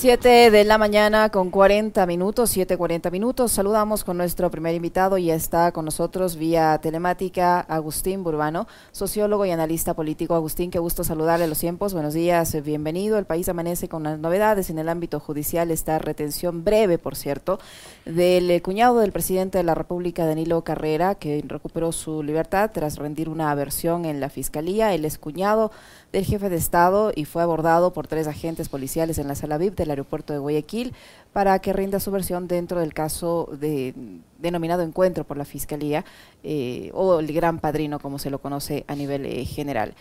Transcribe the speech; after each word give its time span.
7 0.00 0.50
de 0.50 0.64
la 0.64 0.78
mañana 0.78 1.28
con 1.28 1.50
40 1.50 2.06
minutos, 2.06 2.56
7.40 2.56 3.10
minutos. 3.10 3.52
Saludamos 3.52 4.02
con 4.02 4.16
nuestro 4.16 4.50
primer 4.50 4.74
invitado 4.74 5.18
y 5.18 5.30
está 5.30 5.72
con 5.72 5.84
nosotros 5.84 6.36
vía 6.36 6.78
telemática 6.78 7.60
Agustín 7.60 8.24
Burbano, 8.24 8.66
sociólogo 8.92 9.44
y 9.44 9.50
analista 9.50 9.92
político. 9.92 10.34
Agustín, 10.34 10.70
qué 10.70 10.78
gusto 10.78 11.04
saludarle 11.04 11.48
los 11.48 11.58
tiempos. 11.58 11.92
Buenos 11.92 12.14
días, 12.14 12.56
bienvenido. 12.62 13.18
El 13.18 13.26
país 13.26 13.46
amanece 13.50 13.90
con 13.90 14.04
las 14.04 14.18
novedades 14.18 14.70
en 14.70 14.78
el 14.78 14.88
ámbito 14.88 15.20
judicial. 15.20 15.70
Esta 15.70 15.98
retención 15.98 16.64
breve, 16.64 16.96
por 16.96 17.14
cierto, 17.14 17.58
del 18.06 18.50
eh, 18.50 18.62
cuñado 18.62 19.00
del 19.00 19.12
presidente 19.12 19.58
de 19.58 19.64
la 19.64 19.74
República, 19.74 20.24
Danilo 20.24 20.64
Carrera, 20.64 21.14
que 21.14 21.44
recuperó 21.46 21.92
su 21.92 22.22
libertad 22.22 22.70
tras 22.72 22.96
rendir 22.96 23.28
una 23.28 23.54
versión 23.54 24.06
en 24.06 24.18
la 24.18 24.30
fiscalía. 24.30 24.94
El 24.94 25.04
excuñado 25.04 25.72
del 26.12 26.24
jefe 26.24 26.48
de 26.48 26.56
Estado 26.56 27.12
y 27.14 27.24
fue 27.24 27.42
abordado 27.42 27.92
por 27.92 28.06
tres 28.06 28.26
agentes 28.26 28.68
policiales 28.68 29.18
en 29.18 29.28
la 29.28 29.34
sala 29.34 29.58
VIP 29.58 29.76
del 29.76 29.90
aeropuerto 29.90 30.32
de 30.32 30.38
Guayaquil 30.38 30.92
para 31.32 31.58
que 31.60 31.72
rinda 31.72 32.00
su 32.00 32.10
versión 32.10 32.48
dentro 32.48 32.80
del 32.80 32.92
caso 32.92 33.48
de, 33.60 33.94
denominado 34.38 34.82
encuentro 34.82 35.24
por 35.24 35.36
la 35.36 35.44
Fiscalía 35.44 36.04
eh, 36.42 36.90
o 36.94 37.20
el 37.20 37.32
gran 37.32 37.58
padrino 37.58 38.00
como 38.00 38.18
se 38.18 38.30
lo 38.30 38.40
conoce 38.40 38.84
a 38.88 38.94
nivel 38.94 39.24
eh, 39.26 39.44
general. 39.44 39.94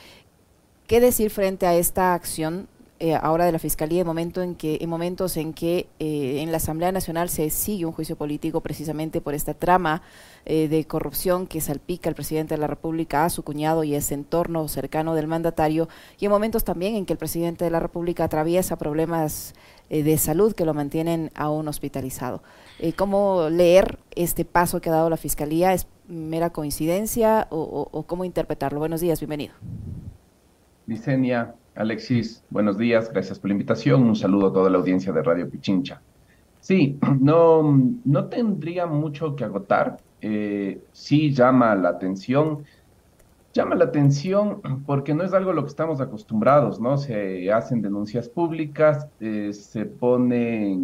¿Qué 0.88 1.00
decir 1.00 1.30
frente 1.30 1.68
a 1.68 1.76
esta 1.76 2.16
acción 2.16 2.68
eh, 3.02 3.16
ahora 3.16 3.46
de 3.46 3.54
la 3.54 3.60
Fiscalía 3.60 4.02
en, 4.02 4.08
momento 4.08 4.42
en, 4.42 4.56
que, 4.56 4.78
en 4.82 4.90
momentos 4.90 5.38
en 5.38 5.54
que 5.54 5.88
eh, 6.00 6.42
en 6.42 6.52
la 6.52 6.58
Asamblea 6.58 6.92
Nacional 6.92 7.30
se 7.30 7.50
sigue 7.50 7.86
un 7.86 7.94
juicio 7.94 8.18
político 8.18 8.60
precisamente 8.60 9.22
por 9.22 9.34
esta 9.34 9.54
trama 9.54 10.02
eh, 10.46 10.68
de 10.68 10.86
corrupción 10.86 11.48
que 11.48 11.62
salpica 11.62 12.10
al 12.10 12.16
presidente 12.16 12.56
de 12.56 12.60
la 12.60 12.68
República, 12.68 13.24
a 13.24 13.30
su 13.30 13.44
cuñado 13.44 13.86
y 13.86 13.96
ese 13.96 14.16
entorno 14.16 14.68
cercano 14.68 15.16
del 15.16 15.28
mandatario, 15.28 15.88
y 16.20 16.26
en 16.26 16.32
momentos 16.32 16.66
también 16.66 16.96
en 16.96 17.06
que 17.06 17.14
el 17.14 17.20
presidente 17.20 17.64
de 17.64 17.72
la 17.72 17.80
República 17.80 18.26
atraviesa 18.26 18.78
problemas 18.78 19.54
de 19.90 20.18
salud 20.18 20.54
que 20.54 20.66
lo 20.66 20.76
mantienen 20.76 21.32
aún 21.34 21.68
hospitalizado. 21.68 22.44
¿Cómo 22.96 23.50
leer 23.50 23.98
este 24.12 24.46
paso 24.46 24.82
que 24.82 24.90
ha 24.90 24.94
dado 24.94 25.10
la 25.10 25.18
Fiscalía? 25.18 25.74
¿Es 25.74 25.88
mera 26.08 26.52
coincidencia 26.52 27.48
o, 27.50 27.88
o 27.92 28.04
cómo 28.04 28.24
interpretarlo? 28.24 28.78
Buenos 28.80 29.02
días, 29.02 29.20
bienvenido. 29.20 29.56
Vicenia, 30.86 31.56
Alexis, 31.80 32.44
buenos 32.50 32.78
días, 32.78 33.10
gracias 33.10 33.40
por 33.40 33.48
la 33.48 33.54
invitación. 33.54 34.04
Un 34.04 34.18
saludo 34.18 34.48
a 34.48 34.52
toda 34.52 34.70
la 34.70 34.80
audiencia 34.80 35.14
de 35.14 35.24
Radio 35.24 35.50
Pichincha. 35.50 36.02
Sí, 36.60 37.00
no, 37.22 37.82
no 38.04 38.26
tendría 38.26 38.86
mucho 38.86 39.34
que 39.34 39.46
agotar. 39.46 39.96
Eh, 40.20 40.82
sí 40.92 41.32
llama 41.32 41.74
la 41.76 41.88
atención. 41.88 42.66
Llama 43.54 43.76
la 43.76 43.86
atención 43.86 44.60
porque 44.86 45.14
no 45.14 45.24
es 45.24 45.32
algo 45.32 45.52
a 45.52 45.54
lo 45.54 45.64
que 45.64 45.70
estamos 45.70 46.02
acostumbrados, 46.02 46.82
¿no? 46.82 46.98
Se 46.98 47.50
hacen 47.50 47.82
denuncias 47.82 48.28
públicas, 48.28 49.08
eh, 49.22 49.54
se 49.54 49.86
pone 49.86 50.82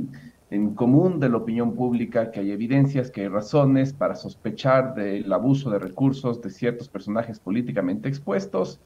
en 0.50 0.76
común 0.76 1.20
de 1.20 1.28
la 1.28 1.36
opinión 1.36 1.76
pública 1.76 2.32
que 2.32 2.40
hay 2.40 2.52
evidencias, 2.52 3.12
que 3.12 3.24
hay 3.24 3.28
razones 3.28 3.92
para 3.92 4.16
sospechar 4.16 4.96
del 4.96 5.34
abuso 5.34 5.70
de 5.72 5.80
recursos 5.80 6.42
de 6.42 6.50
ciertos 6.52 6.88
personajes 6.88 7.42
políticamente 7.42 8.08
expuestos 8.08 8.80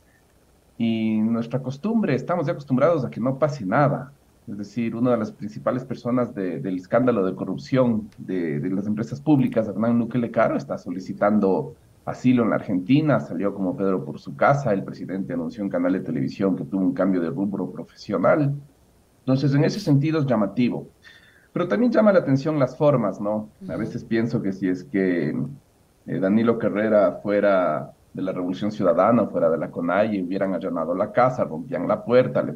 y 0.80 1.20
nuestra 1.20 1.62
costumbre, 1.62 2.16
estamos 2.16 2.48
ya 2.48 2.54
acostumbrados 2.54 3.04
a 3.04 3.10
que 3.10 3.20
no 3.20 3.38
pase 3.38 3.66
nada. 3.66 4.14
Es 4.48 4.58
decir, 4.58 4.96
una 4.96 5.12
de 5.12 5.18
las 5.18 5.30
principales 5.30 5.84
personas 5.84 6.34
del 6.34 6.78
escándalo 6.78 7.26
de 7.26 7.36
corrupción 7.36 8.10
de, 8.18 8.62
las 8.72 8.88
empresas 8.88 9.20
públicas, 9.20 9.68
Hernán 9.68 10.00
Nukele 10.00 10.32
Caro, 10.32 10.56
está 10.56 10.78
solicitando 10.78 11.76
asilo 12.06 12.44
en 12.44 12.52
la 12.52 12.56
Argentina, 12.56 13.20
salió 13.20 13.54
como 13.54 13.76
Pedro 13.76 14.06
por 14.06 14.20
su 14.20 14.38
casa, 14.38 14.72
el 14.72 14.86
presidente 14.86 15.34
anunció 15.34 15.64
en 15.64 15.70
canal 15.70 15.92
de 15.92 16.00
televisión 16.00 16.56
que 16.56 16.64
tuvo 16.64 16.82
un 16.82 16.94
cambio 16.94 17.20
de 17.20 17.30
rubro 17.30 17.70
profesional. 17.70 18.56
Entonces, 19.20 19.54
en 19.54 19.66
ese 19.66 19.82
sentido 19.82 20.20
es 20.20 20.26
llamativo. 20.26 20.88
Pero 21.52 21.68
también 21.68 21.92
llama 21.92 22.14
la 22.14 22.20
atención 22.20 22.58
las 22.58 22.78
formas, 22.78 23.20
¿no? 23.20 23.50
A 23.68 23.76
veces 23.76 24.06
pienso 24.06 24.42
que 24.42 24.54
si 24.54 24.70
es 24.70 24.86
que 24.86 25.36
eh, 26.08 26.20
Danilo 26.20 26.58
Carrera 26.58 27.20
fuera 27.22 27.92
de 28.14 28.22
la 28.22 28.32
Revolución 28.32 28.72
Ciudadana 28.72 29.26
fuera 29.26 29.50
de 29.50 29.58
la 29.58 29.70
CONAI 29.70 30.22
hubieran 30.22 30.54
allanado 30.54 30.96
la 30.96 31.12
casa, 31.12 31.44
rompían 31.44 31.88
la 31.88 32.04
puerta, 32.04 32.42
le 32.42 32.56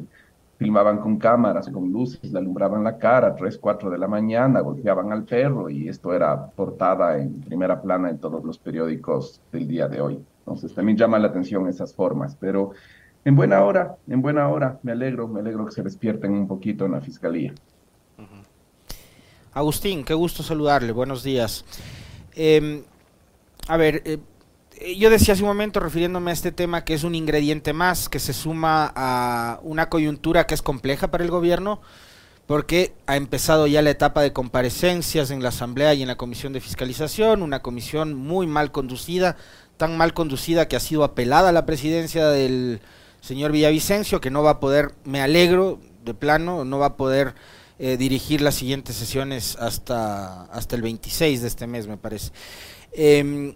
filmaban 0.58 0.98
con 0.98 1.18
cámaras, 1.18 1.68
con 1.68 1.90
luces, 1.92 2.32
le 2.32 2.38
alumbraban 2.38 2.84
la 2.84 2.96
cara, 2.96 3.34
3, 3.34 3.58
4 3.58 3.90
de 3.90 3.98
la 3.98 4.08
mañana, 4.08 4.60
golpeaban 4.60 5.12
al 5.12 5.24
perro 5.24 5.68
y 5.68 5.88
esto 5.88 6.12
era 6.12 6.46
portada 6.46 7.18
en 7.18 7.40
primera 7.40 7.80
plana 7.80 8.10
en 8.10 8.18
todos 8.18 8.44
los 8.44 8.58
periódicos 8.58 9.40
del 9.52 9.66
día 9.66 9.88
de 9.88 10.00
hoy. 10.00 10.24
Entonces 10.40 10.74
también 10.74 10.98
llama 10.98 11.18
la 11.18 11.28
atención 11.28 11.68
esas 11.68 11.94
formas, 11.94 12.36
pero 12.38 12.72
en 13.24 13.34
buena 13.34 13.62
hora, 13.64 13.96
en 14.06 14.20
buena 14.20 14.48
hora, 14.48 14.78
me 14.82 14.92
alegro, 14.92 15.26
me 15.26 15.40
alegro 15.40 15.64
que 15.64 15.72
se 15.72 15.82
despierten 15.82 16.32
un 16.32 16.46
poquito 16.46 16.84
en 16.84 16.92
la 16.92 17.00
fiscalía. 17.00 17.54
Agustín, 19.54 20.04
qué 20.04 20.14
gusto 20.14 20.42
saludarle, 20.42 20.92
buenos 20.92 21.22
días. 21.22 21.64
Em, 22.34 22.82
a 23.68 23.76
ver, 23.76 23.96
eh, 23.96 24.02
eh, 24.04 24.18
yo 24.96 25.10
decía 25.10 25.34
hace 25.34 25.42
un 25.42 25.48
momento, 25.48 25.80
refiriéndome 25.80 26.30
a 26.30 26.34
este 26.34 26.52
tema, 26.52 26.84
que 26.84 26.94
es 26.94 27.04
un 27.04 27.14
ingrediente 27.14 27.72
más 27.72 28.08
que 28.08 28.18
se 28.18 28.32
suma 28.32 28.92
a 28.94 29.60
una 29.62 29.88
coyuntura 29.88 30.46
que 30.46 30.54
es 30.54 30.62
compleja 30.62 31.10
para 31.10 31.24
el 31.24 31.30
gobierno, 31.30 31.80
porque 32.46 32.92
ha 33.06 33.16
empezado 33.16 33.66
ya 33.66 33.82
la 33.82 33.90
etapa 33.90 34.20
de 34.22 34.32
comparecencias 34.32 35.30
en 35.30 35.42
la 35.42 35.48
Asamblea 35.48 35.94
y 35.94 36.02
en 36.02 36.08
la 36.08 36.16
Comisión 36.16 36.52
de 36.52 36.60
Fiscalización, 36.60 37.42
una 37.42 37.62
comisión 37.62 38.14
muy 38.14 38.46
mal 38.46 38.72
conducida, 38.72 39.36
tan 39.76 39.96
mal 39.96 40.12
conducida 40.12 40.68
que 40.68 40.76
ha 40.76 40.80
sido 40.80 41.04
apelada 41.04 41.48
a 41.48 41.52
la 41.52 41.66
presidencia 41.66 42.28
del 42.28 42.80
señor 43.20 43.52
Villavicencio, 43.52 44.20
que 44.20 44.30
no 44.30 44.42
va 44.42 44.50
a 44.50 44.60
poder, 44.60 44.94
me 45.04 45.22
alegro 45.22 45.78
de 46.04 46.12
plano, 46.12 46.64
no 46.64 46.78
va 46.78 46.86
a 46.86 46.96
poder 46.96 47.34
eh, 47.78 47.96
dirigir 47.96 48.42
las 48.42 48.56
siguientes 48.56 48.96
sesiones 48.96 49.56
hasta, 49.58 50.44
hasta 50.44 50.76
el 50.76 50.82
26 50.82 51.40
de 51.40 51.48
este 51.48 51.66
mes, 51.66 51.86
me 51.86 51.96
parece. 51.96 52.32
Eh, 52.92 53.54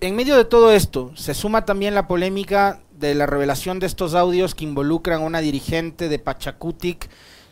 en 0.00 0.16
medio 0.16 0.36
de 0.36 0.44
todo 0.44 0.72
esto, 0.72 1.12
se 1.16 1.34
suma 1.34 1.64
también 1.64 1.94
la 1.94 2.06
polémica 2.06 2.80
de 2.92 3.14
la 3.14 3.26
revelación 3.26 3.80
de 3.80 3.86
estos 3.86 4.14
audios 4.14 4.54
que 4.54 4.64
involucran 4.64 5.22
a 5.22 5.24
una 5.24 5.40
dirigente 5.40 6.08
de 6.08 6.18
Pachacutic 6.18 7.08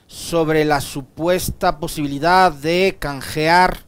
sobre 0.07 0.65
la 0.65 0.81
supuesta 0.81 1.81
posibilidad 1.81 2.53
de 2.53 2.97
canjear 2.99 3.85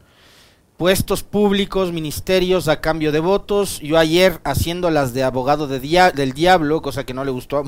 puestos 0.76 1.22
públicos, 1.22 1.92
ministerios 1.92 2.68
a 2.68 2.80
cambio 2.80 3.12
de 3.12 3.20
votos. 3.20 3.80
Yo 3.80 3.98
ayer 3.98 4.40
haciendo 4.44 4.90
las 4.90 5.12
de 5.14 5.22
abogado 5.22 5.68
de 5.68 5.80
del 6.14 6.32
diablo, 6.32 6.82
cosa 6.82 7.04
que 7.04 7.14
no 7.14 7.24
le 7.24 7.30
gustó 7.30 7.64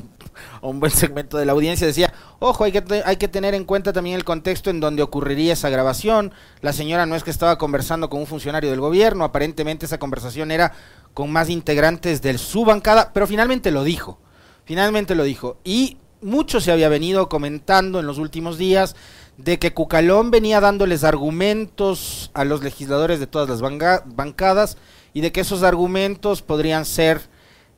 un 0.62 0.80
buen 0.80 0.92
segmento 0.92 1.38
de 1.38 1.46
la 1.46 1.52
audiencia, 1.52 1.86
decía, 1.86 2.12
ojo, 2.38 2.64
hay 2.64 2.72
que, 2.72 3.02
hay 3.04 3.16
que 3.16 3.28
tener 3.28 3.54
en 3.54 3.64
cuenta 3.64 3.92
también 3.92 4.16
el 4.16 4.24
contexto 4.24 4.70
en 4.70 4.80
donde 4.80 5.02
ocurriría 5.02 5.52
esa 5.52 5.68
grabación. 5.70 6.32
La 6.60 6.72
señora 6.72 7.06
no 7.06 7.16
es 7.16 7.24
que 7.24 7.30
estaba 7.30 7.58
conversando 7.58 8.10
con 8.10 8.20
un 8.20 8.26
funcionario 8.26 8.70
del 8.70 8.80
gobierno, 8.80 9.24
aparentemente 9.24 9.86
esa 9.86 9.98
conversación 9.98 10.50
era 10.50 10.72
con 11.14 11.30
más 11.30 11.48
integrantes 11.48 12.22
de 12.22 12.38
su 12.38 12.64
bancada, 12.64 13.12
pero 13.12 13.26
finalmente 13.26 13.70
lo 13.70 13.84
dijo. 13.84 14.18
Finalmente 14.64 15.14
lo 15.14 15.24
dijo. 15.24 15.56
Y 15.64 15.98
mucho 16.22 16.60
se 16.60 16.70
había 16.70 16.88
venido 16.88 17.28
comentando 17.28 17.98
en 17.98 18.06
los 18.06 18.18
últimos 18.18 18.58
días 18.58 18.94
de 19.36 19.58
que 19.58 19.72
Cucalón 19.72 20.30
venía 20.30 20.60
dándoles 20.60 21.02
argumentos 21.02 22.30
a 22.34 22.44
los 22.44 22.62
legisladores 22.62 23.20
de 23.20 23.26
todas 23.26 23.48
las 23.48 23.60
bancadas 23.60 24.76
y 25.14 25.22
de 25.22 25.32
que 25.32 25.40
esos 25.40 25.62
argumentos 25.62 26.42
podrían 26.42 26.84
ser 26.84 27.20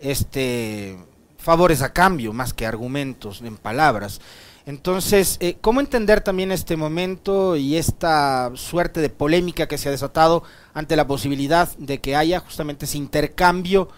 este 0.00 0.98
favores 1.42 1.82
a 1.82 1.92
cambio 1.92 2.32
más 2.32 2.54
que 2.54 2.66
argumentos 2.66 3.42
en 3.42 3.56
palabras. 3.56 4.20
Entonces, 4.64 5.38
eh, 5.40 5.56
¿cómo 5.60 5.80
entender 5.80 6.20
también 6.20 6.52
este 6.52 6.76
momento 6.76 7.56
y 7.56 7.76
esta 7.76 8.52
suerte 8.54 9.00
de 9.00 9.10
polémica 9.10 9.66
que 9.66 9.76
se 9.76 9.88
ha 9.88 9.92
desatado 9.92 10.44
ante 10.72 10.94
la 10.94 11.06
posibilidad 11.06 11.68
de 11.78 12.00
que 12.00 12.14
haya 12.14 12.38
justamente 12.38 12.84
ese 12.84 12.98
intercambio 12.98 13.88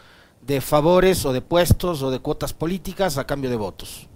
de 0.40 0.60
favores 0.62 1.24
o 1.26 1.32
de 1.32 1.42
puestos 1.42 2.02
o 2.02 2.10
de 2.10 2.18
cuotas 2.18 2.54
políticas 2.54 3.18
a 3.18 3.26
cambio 3.26 3.50
de 3.50 3.56
votos? 3.56 4.08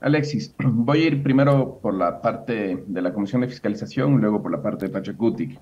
Alexis, 0.00 0.54
voy 0.58 1.02
a 1.02 1.06
ir 1.06 1.22
primero 1.22 1.78
por 1.80 1.94
la 1.94 2.20
parte 2.20 2.84
de 2.86 3.02
la 3.02 3.12
Comisión 3.12 3.42
de 3.42 3.48
Fiscalización, 3.48 4.20
luego 4.20 4.42
por 4.42 4.50
la 4.50 4.60
parte 4.60 4.86
de 4.86 4.92
Pachacutic. 4.92 5.58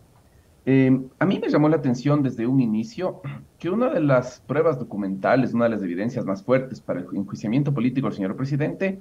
Eh, 0.64 1.00
a 1.18 1.26
mí 1.26 1.40
me 1.40 1.48
llamó 1.48 1.68
la 1.68 1.76
atención 1.76 2.22
desde 2.22 2.46
un 2.46 2.60
inicio 2.60 3.20
que 3.58 3.68
una 3.68 3.90
de 3.90 4.00
las 4.00 4.40
pruebas 4.40 4.78
documentales, 4.78 5.54
una 5.54 5.64
de 5.64 5.70
las 5.70 5.82
evidencias 5.82 6.24
más 6.24 6.44
fuertes 6.44 6.80
para 6.80 7.00
el 7.00 7.06
enjuiciamiento 7.12 7.74
político 7.74 8.06
del 8.06 8.16
señor 8.16 8.36
presidente, 8.36 9.00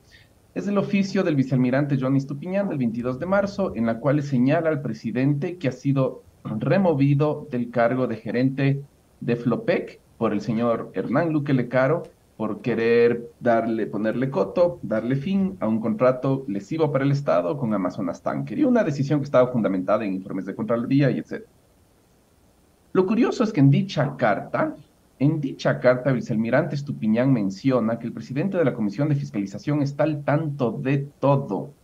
es 0.55 0.67
el 0.67 0.77
oficio 0.77 1.23
del 1.23 1.35
vicealmirante 1.35 1.97
Johnny 1.99 2.19
Stupiñán 2.19 2.67
del 2.67 2.77
22 2.77 3.19
de 3.19 3.25
marzo, 3.25 3.73
en 3.75 3.85
la 3.85 3.99
cual 3.99 4.21
señala 4.23 4.69
al 4.69 4.81
presidente 4.81 5.57
que 5.57 5.67
ha 5.67 5.71
sido 5.71 6.23
removido 6.43 7.47
del 7.51 7.69
cargo 7.69 8.07
de 8.07 8.17
gerente 8.17 8.81
de 9.19 9.35
Flopec 9.35 9.99
por 10.17 10.33
el 10.33 10.41
señor 10.41 10.91
Hernán 10.93 11.31
Luque 11.31 11.53
Lecaro 11.53 12.03
por 12.41 12.59
querer 12.59 13.29
darle, 13.39 13.85
ponerle 13.85 14.31
coto, 14.31 14.79
darle 14.81 15.15
fin 15.15 15.57
a 15.59 15.67
un 15.67 15.79
contrato 15.79 16.43
lesivo 16.47 16.91
para 16.91 17.03
el 17.03 17.11
Estado 17.11 17.55
con 17.55 17.71
Amazonas 17.71 18.23
Tanker 18.23 18.57
y 18.57 18.63
una 18.63 18.83
decisión 18.83 19.19
que 19.19 19.25
estaba 19.25 19.51
fundamentada 19.51 20.05
en 20.05 20.13
informes 20.13 20.47
de 20.47 20.55
Contraloría 20.55 21.11
y 21.11 21.19
etc. 21.19 21.43
Lo 22.93 23.05
curioso 23.05 23.43
es 23.43 23.53
que 23.53 23.59
en 23.59 23.69
dicha 23.69 24.15
carta, 24.17 24.75
En 25.19 25.39
dicha 25.39 25.79
carta, 25.79 26.09
el 26.09 26.15
vicealmirante 26.15 26.73
Estupiñán 26.73 27.31
menciona 27.31 27.99
que 27.99 28.07
el 28.07 28.13
presidente 28.13 28.57
de 28.57 28.65
la 28.65 28.73
Comisión 28.73 29.07
de 29.07 29.13
Fiscalización 29.13 29.83
está 29.83 30.01
al 30.01 30.23
tanto 30.23 30.71
de 30.71 30.97
todo. 31.19 31.75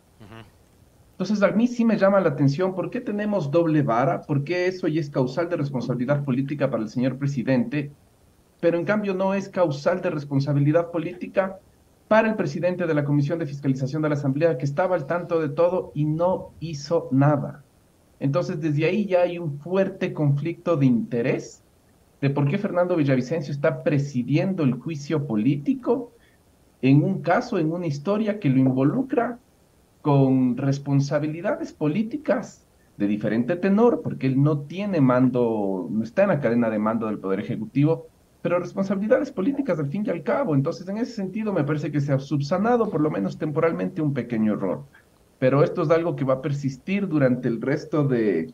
Entonces, 1.11 1.43
a 1.43 1.51
mí 1.51 1.67
sí 1.67 1.85
me 1.85 1.99
llama 1.99 2.19
la 2.19 2.29
atención 2.29 2.73
por 2.73 2.89
qué 2.89 2.99
tenemos 2.99 3.51
doble 3.51 3.83
vara, 3.83 4.23
por 4.23 4.43
qué 4.43 4.65
eso 4.65 4.87
ya 4.87 5.01
es 5.01 5.11
causal 5.11 5.49
de 5.49 5.57
responsabilidad 5.57 6.23
política 6.23 6.71
para 6.71 6.81
el 6.81 6.89
señor 6.89 7.19
presidente, 7.19 7.91
pero 8.59 8.77
en 8.77 8.85
cambio 8.85 9.13
no 9.13 9.33
es 9.33 9.49
causal 9.49 10.01
de 10.01 10.09
responsabilidad 10.09 10.91
política 10.91 11.59
para 12.07 12.29
el 12.29 12.35
presidente 12.35 12.87
de 12.87 12.93
la 12.93 13.03
Comisión 13.03 13.39
de 13.39 13.45
Fiscalización 13.45 14.01
de 14.01 14.09
la 14.09 14.15
Asamblea, 14.15 14.57
que 14.57 14.65
estaba 14.65 14.95
al 14.95 15.05
tanto 15.05 15.39
de 15.39 15.49
todo 15.49 15.91
y 15.93 16.05
no 16.05 16.51
hizo 16.59 17.09
nada. 17.11 17.63
Entonces, 18.19 18.59
desde 18.59 18.85
ahí 18.85 19.05
ya 19.05 19.21
hay 19.21 19.37
un 19.37 19.59
fuerte 19.59 20.13
conflicto 20.13 20.77
de 20.77 20.85
interés 20.85 21.63
de 22.21 22.29
por 22.29 22.47
qué 22.47 22.57
Fernando 22.57 22.95
Villavicencio 22.95 23.53
está 23.53 23.83
presidiendo 23.83 24.63
el 24.63 24.73
juicio 24.73 25.27
político 25.27 26.13
en 26.81 27.03
un 27.03 27.21
caso, 27.21 27.57
en 27.59 27.71
una 27.71 27.87
historia 27.87 28.39
que 28.39 28.49
lo 28.49 28.57
involucra 28.57 29.39
con 30.01 30.57
responsabilidades 30.57 31.73
políticas 31.73 32.65
de 32.97 33.07
diferente 33.07 33.55
tenor, 33.55 34.01
porque 34.01 34.27
él 34.27 34.41
no 34.41 34.59
tiene 34.61 35.01
mando, 35.01 35.87
no 35.91 36.03
está 36.03 36.23
en 36.23 36.29
la 36.29 36.39
cadena 36.39 36.69
de 36.69 36.79
mando 36.79 37.07
del 37.07 37.19
Poder 37.19 37.39
Ejecutivo, 37.39 38.07
pero 38.41 38.59
responsabilidades 38.59 39.31
políticas 39.31 39.79
al 39.79 39.87
fin 39.87 40.03
y 40.05 40.09
al 40.09 40.23
cabo. 40.23 40.55
Entonces, 40.55 40.87
en 40.87 40.97
ese 40.97 41.13
sentido, 41.13 41.53
me 41.53 41.63
parece 41.63 41.91
que 41.91 42.01
se 42.01 42.13
ha 42.13 42.19
subsanado, 42.19 42.89
por 42.89 43.01
lo 43.01 43.09
menos 43.09 43.37
temporalmente, 43.37 44.01
un 44.01 44.13
pequeño 44.13 44.53
error. 44.53 44.83
Pero 45.39 45.63
esto 45.63 45.83
es 45.83 45.89
algo 45.89 46.15
que 46.15 46.25
va 46.25 46.35
a 46.35 46.41
persistir 46.41 47.07
durante 47.07 47.47
el 47.47 47.61
resto 47.61 48.03
de, 48.07 48.53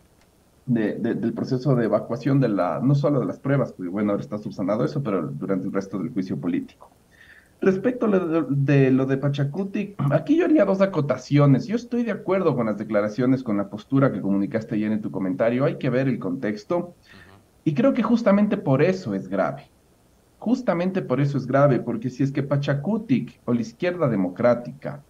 del 0.65 1.33
proceso 1.33 1.75
de 1.75 1.85
evacuación 1.85 2.39
de 2.39 2.49
la, 2.49 2.79
no 2.81 2.95
solo 2.95 3.19
de 3.19 3.25
las 3.25 3.39
pruebas, 3.39 3.73
porque 3.73 3.89
bueno, 3.89 4.11
ahora 4.11 4.23
está 4.23 4.37
subsanado 4.37 4.83
eso, 4.83 5.01
pero 5.03 5.27
durante 5.27 5.67
el 5.67 5.73
resto 5.73 5.97
del 5.97 6.11
juicio 6.11 6.37
político. 6.37 6.91
Respecto 7.61 8.07
a 8.07 8.09
lo 8.09 8.43
de, 8.43 8.91
lo 8.91 9.05
de 9.05 9.15
Pachacuti, 9.15 9.95
aquí 10.11 10.37
yo 10.37 10.43
haría 10.43 10.65
dos 10.65 10.81
acotaciones. 10.81 11.65
Yo 11.65 11.77
estoy 11.77 12.03
de 12.03 12.11
acuerdo 12.11 12.57
con 12.57 12.65
las 12.65 12.77
declaraciones, 12.77 13.41
con 13.41 13.55
la 13.55 13.69
postura 13.69 14.11
que 14.11 14.19
comunicaste 14.19 14.75
ayer 14.75 14.91
en 14.91 15.01
tu 15.01 15.11
comentario. 15.11 15.63
Hay 15.63 15.77
que 15.77 15.89
ver 15.89 16.09
el 16.09 16.19
contexto. 16.19 16.95
Y 17.63 17.73
creo 17.73 17.93
que 17.93 18.03
justamente 18.03 18.57
por 18.57 18.81
eso 18.81 19.13
es 19.13 19.29
grave. 19.29 19.69
Justamente 20.43 21.01
por 21.01 21.21
eso 21.21 21.37
es 21.37 21.47
grave, 21.47 21.79
porque 21.79 22.09
si 22.09 22.21
es 22.21 22.33
que 22.33 22.43
Pachacutic 22.43 23.39
o 23.45 23.53
la 23.53 23.61
izquierda 23.61 24.09
democrática 24.09 25.01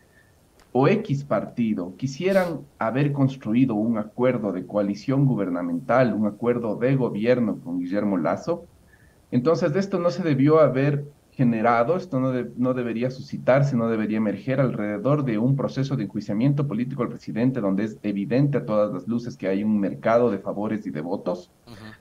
o 0.72 0.88
X 0.88 1.24
partido 1.24 1.96
quisieran 1.98 2.60
haber 2.78 3.12
construido 3.14 3.74
un 3.74 3.98
acuerdo 3.98 4.52
de 4.52 4.68
coalición 4.68 5.26
gubernamental, 5.26 6.14
un 6.14 6.28
acuerdo 6.28 6.76
de 6.76 6.96
gobierno 6.96 7.60
con 7.62 7.80
Guillermo 7.80 8.20
Lazo, 8.20 8.66
entonces 9.32 9.74
de 9.74 9.80
esto 9.80 9.98
no 9.98 10.12
se 10.12 10.22
debió 10.22 10.60
haber 10.60 11.04
generado, 11.36 11.96
esto 11.98 12.20
no, 12.20 12.32
no 12.58 12.74
debería 12.74 13.10
suscitarse, 13.10 13.76
no 13.76 13.90
debería 13.90 14.18
emerger 14.18 14.62
alrededor 14.62 15.26
de 15.26 15.40
un 15.40 15.56
proceso 15.56 15.96
de 15.96 16.04
enjuiciamiento 16.04 16.68
político 16.68 17.02
al 17.02 17.10
presidente 17.10 17.60
donde 17.60 17.86
es 17.86 17.98
evidente 18.04 18.60
a 18.60 18.66
todas 18.66 18.94
las 18.94 19.08
luces 19.08 19.36
que 19.36 19.48
hay 19.48 19.64
un 19.64 19.80
mercado 19.80 20.30
de 20.30 20.38
favores 20.38 20.86
y 20.86 20.92
de 20.92 21.02
votos, 21.02 21.52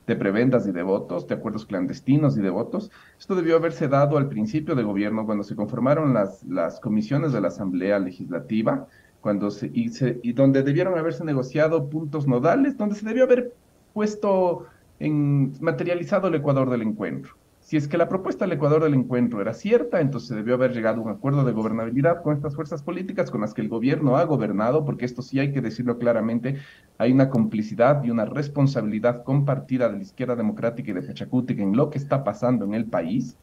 de 0.06 0.16
prebendas 0.16 0.66
y 0.66 0.72
de 0.72 0.82
votos, 0.82 1.26
de 1.26 1.34
acuerdos 1.34 1.64
clandestinos 1.64 2.36
y 2.36 2.42
de 2.42 2.50
votos. 2.50 2.90
Esto 3.18 3.34
debió 3.34 3.56
haberse 3.56 3.88
dado 3.88 4.18
al 4.18 4.28
principio 4.28 4.74
de 4.74 4.82
gobierno 4.82 5.24
cuando 5.24 5.44
se 5.44 5.56
conformaron 5.56 6.12
las, 6.12 6.44
las 6.44 6.78
comisiones 6.78 7.32
de 7.32 7.40
la 7.40 7.48
Asamblea 7.48 7.98
Legislativa, 7.98 8.86
cuando 9.22 9.50
se, 9.50 9.68
y, 9.72 9.90
y 10.22 10.32
donde 10.34 10.62
debieron 10.62 10.98
haberse 10.98 11.24
negociado 11.24 11.88
puntos 11.88 12.26
nodales, 12.26 12.76
donde 12.76 12.96
se 12.96 13.06
debió 13.06 13.24
haber 13.24 13.54
puesto 13.94 14.66
en 14.98 15.54
materializado 15.60 16.28
el 16.28 16.34
Ecuador 16.34 16.68
del 16.68 16.82
encuentro. 16.82 17.41
Si 17.72 17.78
es 17.78 17.88
que 17.88 17.96
la 17.96 18.06
propuesta 18.06 18.44
del 18.44 18.52
Ecuador 18.52 18.82
del 18.84 18.92
encuentro 18.92 19.40
era 19.40 19.54
cierta, 19.54 20.02
entonces 20.02 20.36
debió 20.36 20.56
haber 20.56 20.74
llegado 20.74 21.00
a 21.00 21.04
un 21.04 21.08
acuerdo 21.10 21.42
de 21.42 21.52
gobernabilidad 21.52 22.22
con 22.22 22.34
estas 22.34 22.54
fuerzas 22.54 22.82
políticas 22.82 23.30
con 23.30 23.40
las 23.40 23.54
que 23.54 23.62
el 23.62 23.70
gobierno 23.70 24.18
ha 24.18 24.24
gobernado, 24.24 24.84
porque 24.84 25.06
esto 25.06 25.22
sí 25.22 25.38
hay 25.38 25.54
que 25.54 25.62
decirlo 25.62 25.96
claramente, 25.96 26.58
hay 26.98 27.12
una 27.12 27.30
complicidad 27.30 28.04
y 28.04 28.10
una 28.10 28.26
responsabilidad 28.26 29.24
compartida 29.24 29.88
de 29.88 29.96
la 29.96 30.02
izquierda 30.02 30.36
democrática 30.36 30.90
y 30.90 30.92
de 30.92 31.00
Pachacutic 31.00 31.60
en 31.60 31.74
lo 31.74 31.88
que 31.88 31.96
está 31.96 32.22
pasando 32.22 32.66
en 32.66 32.74
el 32.74 32.84
país. 32.84 33.38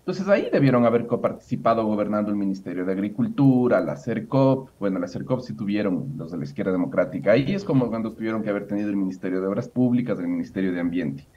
Entonces 0.00 0.26
ahí 0.26 0.48
debieron 0.52 0.84
haber 0.84 1.06
coparticipado 1.06 1.86
gobernando 1.86 2.32
el 2.32 2.36
Ministerio 2.36 2.84
de 2.84 2.90
Agricultura, 2.94 3.80
la 3.80 3.96
CERCOP, 3.96 4.70
bueno, 4.80 4.98
la 4.98 5.06
CERCOP 5.06 5.40
sí 5.40 5.54
tuvieron 5.54 6.14
los 6.16 6.32
de 6.32 6.38
la 6.38 6.42
izquierda 6.42 6.72
democrática, 6.72 7.30
ahí 7.30 7.54
es 7.54 7.62
como 7.62 7.88
cuando 7.88 8.12
tuvieron 8.12 8.42
que 8.42 8.50
haber 8.50 8.66
tenido 8.66 8.90
el 8.90 8.96
Ministerio 8.96 9.40
de 9.40 9.46
Obras 9.46 9.68
Públicas, 9.68 10.18
el 10.18 10.26
Ministerio 10.26 10.72
de 10.72 10.80
Ambiente. 10.80 11.28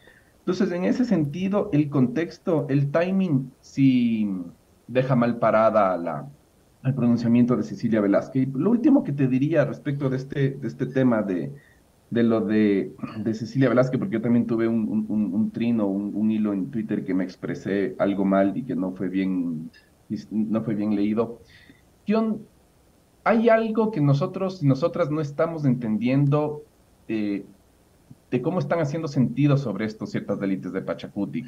Entonces, 0.48 0.72
en 0.72 0.86
ese 0.86 1.04
sentido, 1.04 1.70
el 1.74 1.90
contexto, 1.90 2.68
el 2.70 2.90
timing, 2.90 3.52
sí 3.60 4.30
deja 4.88 5.14
mal 5.14 5.40
parada 5.40 5.98
la, 5.98 6.26
el 6.86 6.94
pronunciamiento 6.94 7.58
de 7.58 7.64
Cecilia 7.64 8.00
Velázquez. 8.00 8.48
Lo 8.54 8.72
último 8.72 9.04
que 9.04 9.12
te 9.12 9.28
diría 9.28 9.66
respecto 9.66 10.10
de 10.10 10.16
este, 10.16 10.58
este 10.64 10.86
tema 10.86 11.22
de, 11.22 11.52
lo 12.12 12.40
de, 12.40 12.94
Cecilia 13.34 13.68
Velázquez, 13.68 14.00
porque 14.00 14.14
yo 14.14 14.22
también 14.22 14.48
tuve 14.48 14.70
un, 14.70 15.06
un, 15.10 15.34
un 15.34 15.52
trino, 15.52 15.86
un, 15.86 16.32
hilo 16.32 16.54
en 16.54 16.72
Twitter 16.72 17.04
que 17.04 17.14
me 17.14 17.26
expresé 17.26 17.98
algo 18.00 18.24
mal 18.24 18.56
y 18.56 18.64
que 18.64 18.74
no 18.78 18.94
fue 18.94 19.10
bien, 19.10 19.70
no 20.32 20.62
fue 20.64 20.76
bien 20.76 20.96
leído. 20.96 21.42
Hay 23.26 23.50
algo 23.50 23.92
que 23.92 24.00
nosotros 24.00 24.64
y 24.64 24.66
nosotras 24.66 25.12
no 25.12 25.20
estamos 25.20 25.66
entendiendo 25.66 26.64
eh, 27.10 27.44
de 28.32 28.42
cómo 28.42 28.60
están 28.60 28.80
haciendo 28.80 29.08
sentido 29.08 29.58
sobre 29.58 29.86
esto 29.86 30.06
ciertas 30.06 30.42
élites 30.42 30.74
de 30.74 30.82
Pachacuti. 30.82 31.46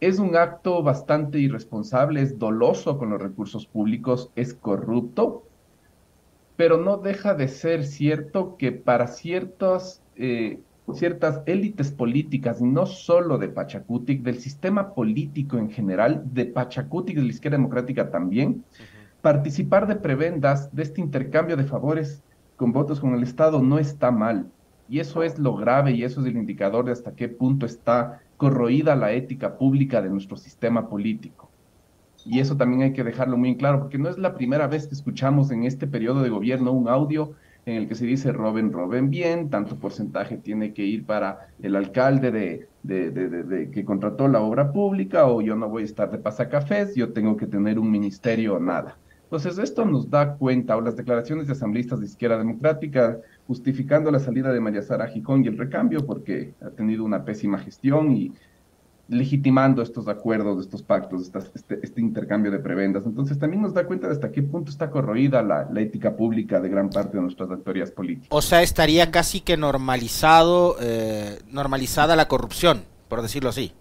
Es 0.00 0.18
un 0.18 0.36
acto 0.36 0.82
bastante 0.82 1.38
irresponsable, 1.38 2.20
es 2.20 2.38
doloso 2.38 2.98
con 2.98 3.10
los 3.10 3.20
recursos 3.22 3.66
públicos, 3.66 4.30
es 4.36 4.52
corrupto, 4.52 5.44
pero 6.56 6.76
no 6.78 6.96
deja 6.96 7.34
de 7.34 7.48
ser 7.48 7.84
cierto 7.84 8.56
que 8.56 8.72
para 8.72 9.06
ciertas, 9.06 10.02
eh, 10.16 10.60
ciertas 10.92 11.42
élites 11.46 11.90
políticas, 11.92 12.60
no 12.60 12.86
solo 12.86 13.38
de 13.38 13.48
Pachacutic, 13.48 14.22
del 14.22 14.38
sistema 14.38 14.94
político 14.94 15.56
en 15.56 15.70
general, 15.70 16.22
de 16.32 16.46
Pachacutic, 16.46 17.16
de 17.16 17.22
la 17.22 17.28
izquierda 17.28 17.56
democrática 17.56 18.10
también, 18.10 18.64
participar 19.22 19.86
de 19.86 19.96
prebendas, 19.96 20.74
de 20.74 20.82
este 20.82 21.00
intercambio 21.00 21.56
de 21.56 21.64
favores 21.64 22.22
con 22.56 22.72
votos 22.72 23.00
con 23.00 23.14
el 23.14 23.22
Estado 23.22 23.62
no 23.62 23.78
está 23.78 24.10
mal. 24.10 24.50
Y 24.88 25.00
eso 25.00 25.22
es 25.22 25.38
lo 25.38 25.56
grave 25.56 25.92
y 25.92 26.04
eso 26.04 26.20
es 26.20 26.26
el 26.26 26.36
indicador 26.36 26.84
de 26.84 26.92
hasta 26.92 27.14
qué 27.14 27.28
punto 27.28 27.66
está 27.66 28.20
corroída 28.36 28.94
la 28.94 29.12
ética 29.12 29.56
pública 29.56 30.02
de 30.02 30.10
nuestro 30.10 30.36
sistema 30.36 30.88
político. 30.88 31.50
Y 32.24 32.40
eso 32.40 32.56
también 32.56 32.82
hay 32.82 32.92
que 32.92 33.04
dejarlo 33.04 33.36
muy 33.36 33.56
claro, 33.56 33.80
porque 33.80 33.98
no 33.98 34.08
es 34.08 34.18
la 34.18 34.34
primera 34.34 34.66
vez 34.66 34.86
que 34.88 34.94
escuchamos 34.94 35.50
en 35.50 35.64
este 35.64 35.86
periodo 35.86 36.22
de 36.22 36.30
gobierno 36.30 36.72
un 36.72 36.88
audio 36.88 37.34
en 37.66 37.76
el 37.76 37.88
que 37.88 37.96
se 37.96 38.06
dice 38.06 38.32
roben, 38.32 38.72
roben 38.72 39.10
bien, 39.10 39.50
tanto 39.50 39.76
porcentaje 39.76 40.36
tiene 40.36 40.72
que 40.72 40.84
ir 40.84 41.04
para 41.04 41.48
el 41.60 41.74
alcalde 41.74 42.30
de, 42.30 42.68
de, 42.84 43.10
de, 43.10 43.70
que 43.70 43.84
contrató 43.84 44.28
la 44.28 44.40
obra 44.40 44.72
pública, 44.72 45.26
o 45.26 45.40
yo 45.40 45.56
no 45.56 45.68
voy 45.68 45.82
a 45.82 45.86
estar 45.86 46.10
de 46.10 46.18
pasacafés, 46.18 46.94
yo 46.94 47.12
tengo 47.12 47.36
que 47.36 47.46
tener 47.46 47.78
un 47.78 47.90
ministerio 47.90 48.54
o 48.54 48.60
nada. 48.60 48.96
Entonces, 49.24 49.58
esto 49.58 49.84
nos 49.84 50.08
da 50.08 50.36
cuenta, 50.36 50.76
o 50.76 50.80
las 50.80 50.96
declaraciones 50.96 51.48
de 51.48 51.54
asambleístas 51.54 51.98
de 51.98 52.06
izquierda 52.06 52.38
democrática 52.38 53.18
justificando 53.46 54.10
la 54.10 54.18
salida 54.18 54.52
de 54.52 54.60
María 54.60 54.82
Sara 54.82 55.06
Gijón 55.06 55.44
y 55.44 55.48
el 55.48 55.58
recambio, 55.58 56.04
porque 56.04 56.54
ha 56.60 56.70
tenido 56.70 57.04
una 57.04 57.24
pésima 57.24 57.58
gestión 57.58 58.12
y 58.12 58.32
legitimando 59.08 59.82
estos 59.82 60.08
acuerdos, 60.08 60.64
estos 60.64 60.82
pactos, 60.82 61.30
este, 61.54 61.78
este, 61.80 62.00
intercambio 62.00 62.50
de 62.50 62.58
prebendas. 62.58 63.06
Entonces 63.06 63.38
también 63.38 63.62
nos 63.62 63.72
da 63.72 63.86
cuenta 63.86 64.08
de 64.08 64.14
hasta 64.14 64.32
qué 64.32 64.42
punto 64.42 64.70
está 64.70 64.90
corroída 64.90 65.42
la, 65.42 65.68
ética 65.80 66.16
pública 66.16 66.60
de 66.60 66.68
gran 66.68 66.90
parte 66.90 67.16
de 67.16 67.22
nuestras 67.22 67.50
autoridades 67.50 67.92
políticas. 67.92 68.28
O 68.30 68.42
sea, 68.42 68.62
estaría 68.62 69.10
casi 69.12 69.40
que 69.40 69.56
normalizado, 69.56 70.76
eh, 70.80 71.38
normalizada 71.50 72.16
la 72.16 72.26
corrupción, 72.26 72.82
por 73.08 73.22
decirlo 73.22 73.50
así. 73.50 73.72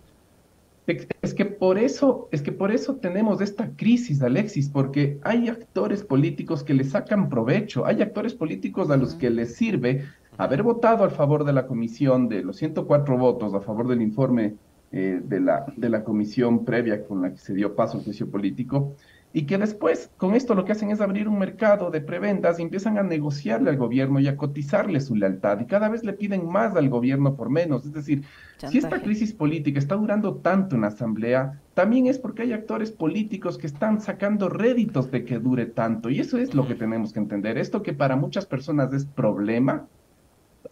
Es 0.87 1.33
que 1.33 1.45
por 1.45 1.79
eso, 1.79 2.29
es 2.31 2.43
que 2.43 2.51
por 2.51 2.71
eso 2.71 2.97
tenemos 2.97 3.41
esta 3.41 3.71
crisis, 3.75 4.21
Alexis, 4.21 4.69
porque 4.69 5.19
hay 5.23 5.49
actores 5.49 6.03
políticos 6.03 6.63
que 6.63 6.75
le 6.75 6.83
sacan 6.83 7.27
provecho, 7.27 7.85
hay 7.85 8.03
actores 8.03 8.35
políticos 8.35 8.91
a 8.91 8.97
los 8.97 9.15
que 9.15 9.31
les 9.31 9.55
sirve 9.55 10.05
haber 10.37 10.61
votado 10.61 11.03
a 11.03 11.09
favor 11.09 11.43
de 11.43 11.53
la 11.53 11.65
comisión 11.65 12.29
de 12.29 12.43
los 12.43 12.57
104 12.57 13.17
votos 13.17 13.53
a 13.53 13.61
favor 13.61 13.87
del 13.87 14.01
informe 14.01 14.55
eh, 14.91 15.21
de, 15.23 15.39
la, 15.39 15.65
de 15.75 15.89
la 15.89 16.03
comisión 16.03 16.63
previa 16.65 17.03
con 17.05 17.21
la 17.21 17.31
que 17.31 17.37
se 17.37 17.55
dio 17.55 17.75
paso 17.75 17.97
al 17.97 18.03
juicio 18.03 18.29
político, 18.29 18.95
y 19.35 19.45
que 19.47 19.57
después 19.57 20.09
con 20.15 20.33
esto 20.33 20.55
lo 20.55 20.63
que 20.63 20.71
hacen 20.71 20.91
es 20.91 21.01
abrir 21.01 21.27
un 21.27 21.37
mercado 21.37 21.91
de 21.91 21.99
prebendas 21.99 22.57
y 22.57 22.61
empiezan 22.61 22.97
a 22.97 23.03
negociarle 23.03 23.69
al 23.69 23.75
gobierno 23.75 24.21
y 24.21 24.29
a 24.29 24.37
cotizarle 24.37 25.01
su 25.01 25.13
lealtad 25.13 25.59
y 25.59 25.65
cada 25.65 25.89
vez 25.89 26.05
le 26.05 26.13
piden 26.13 26.47
más 26.47 26.73
al 26.77 26.87
gobierno 26.87 27.35
por 27.35 27.49
menos. 27.49 27.85
Es 27.85 27.91
decir, 27.91 28.23
si 28.69 28.77
esta 28.77 29.01
crisis 29.01 29.33
política 29.33 29.77
está 29.77 29.95
durando 29.95 30.35
tanto 30.35 30.75
en 30.75 30.83
la 30.83 30.87
Asamblea, 30.87 31.61
también 31.73 32.07
es 32.07 32.17
porque 32.17 32.43
hay 32.43 32.53
actores 32.53 32.93
políticos 32.93 33.57
que 33.57 33.67
están 33.67 33.99
sacando 33.99 34.47
réditos 34.47 35.11
de 35.11 35.25
que 35.25 35.37
dure 35.37 35.65
tanto 35.65 36.09
y 36.09 36.21
eso 36.21 36.37
es 36.37 36.55
lo 36.55 36.65
que 36.65 36.75
tenemos 36.75 37.11
que 37.11 37.19
entender. 37.19 37.57
Esto 37.57 37.83
que 37.83 37.91
para 37.91 38.15
muchas 38.15 38.45
personas 38.45 38.93
es 38.93 39.03
problema, 39.03 39.85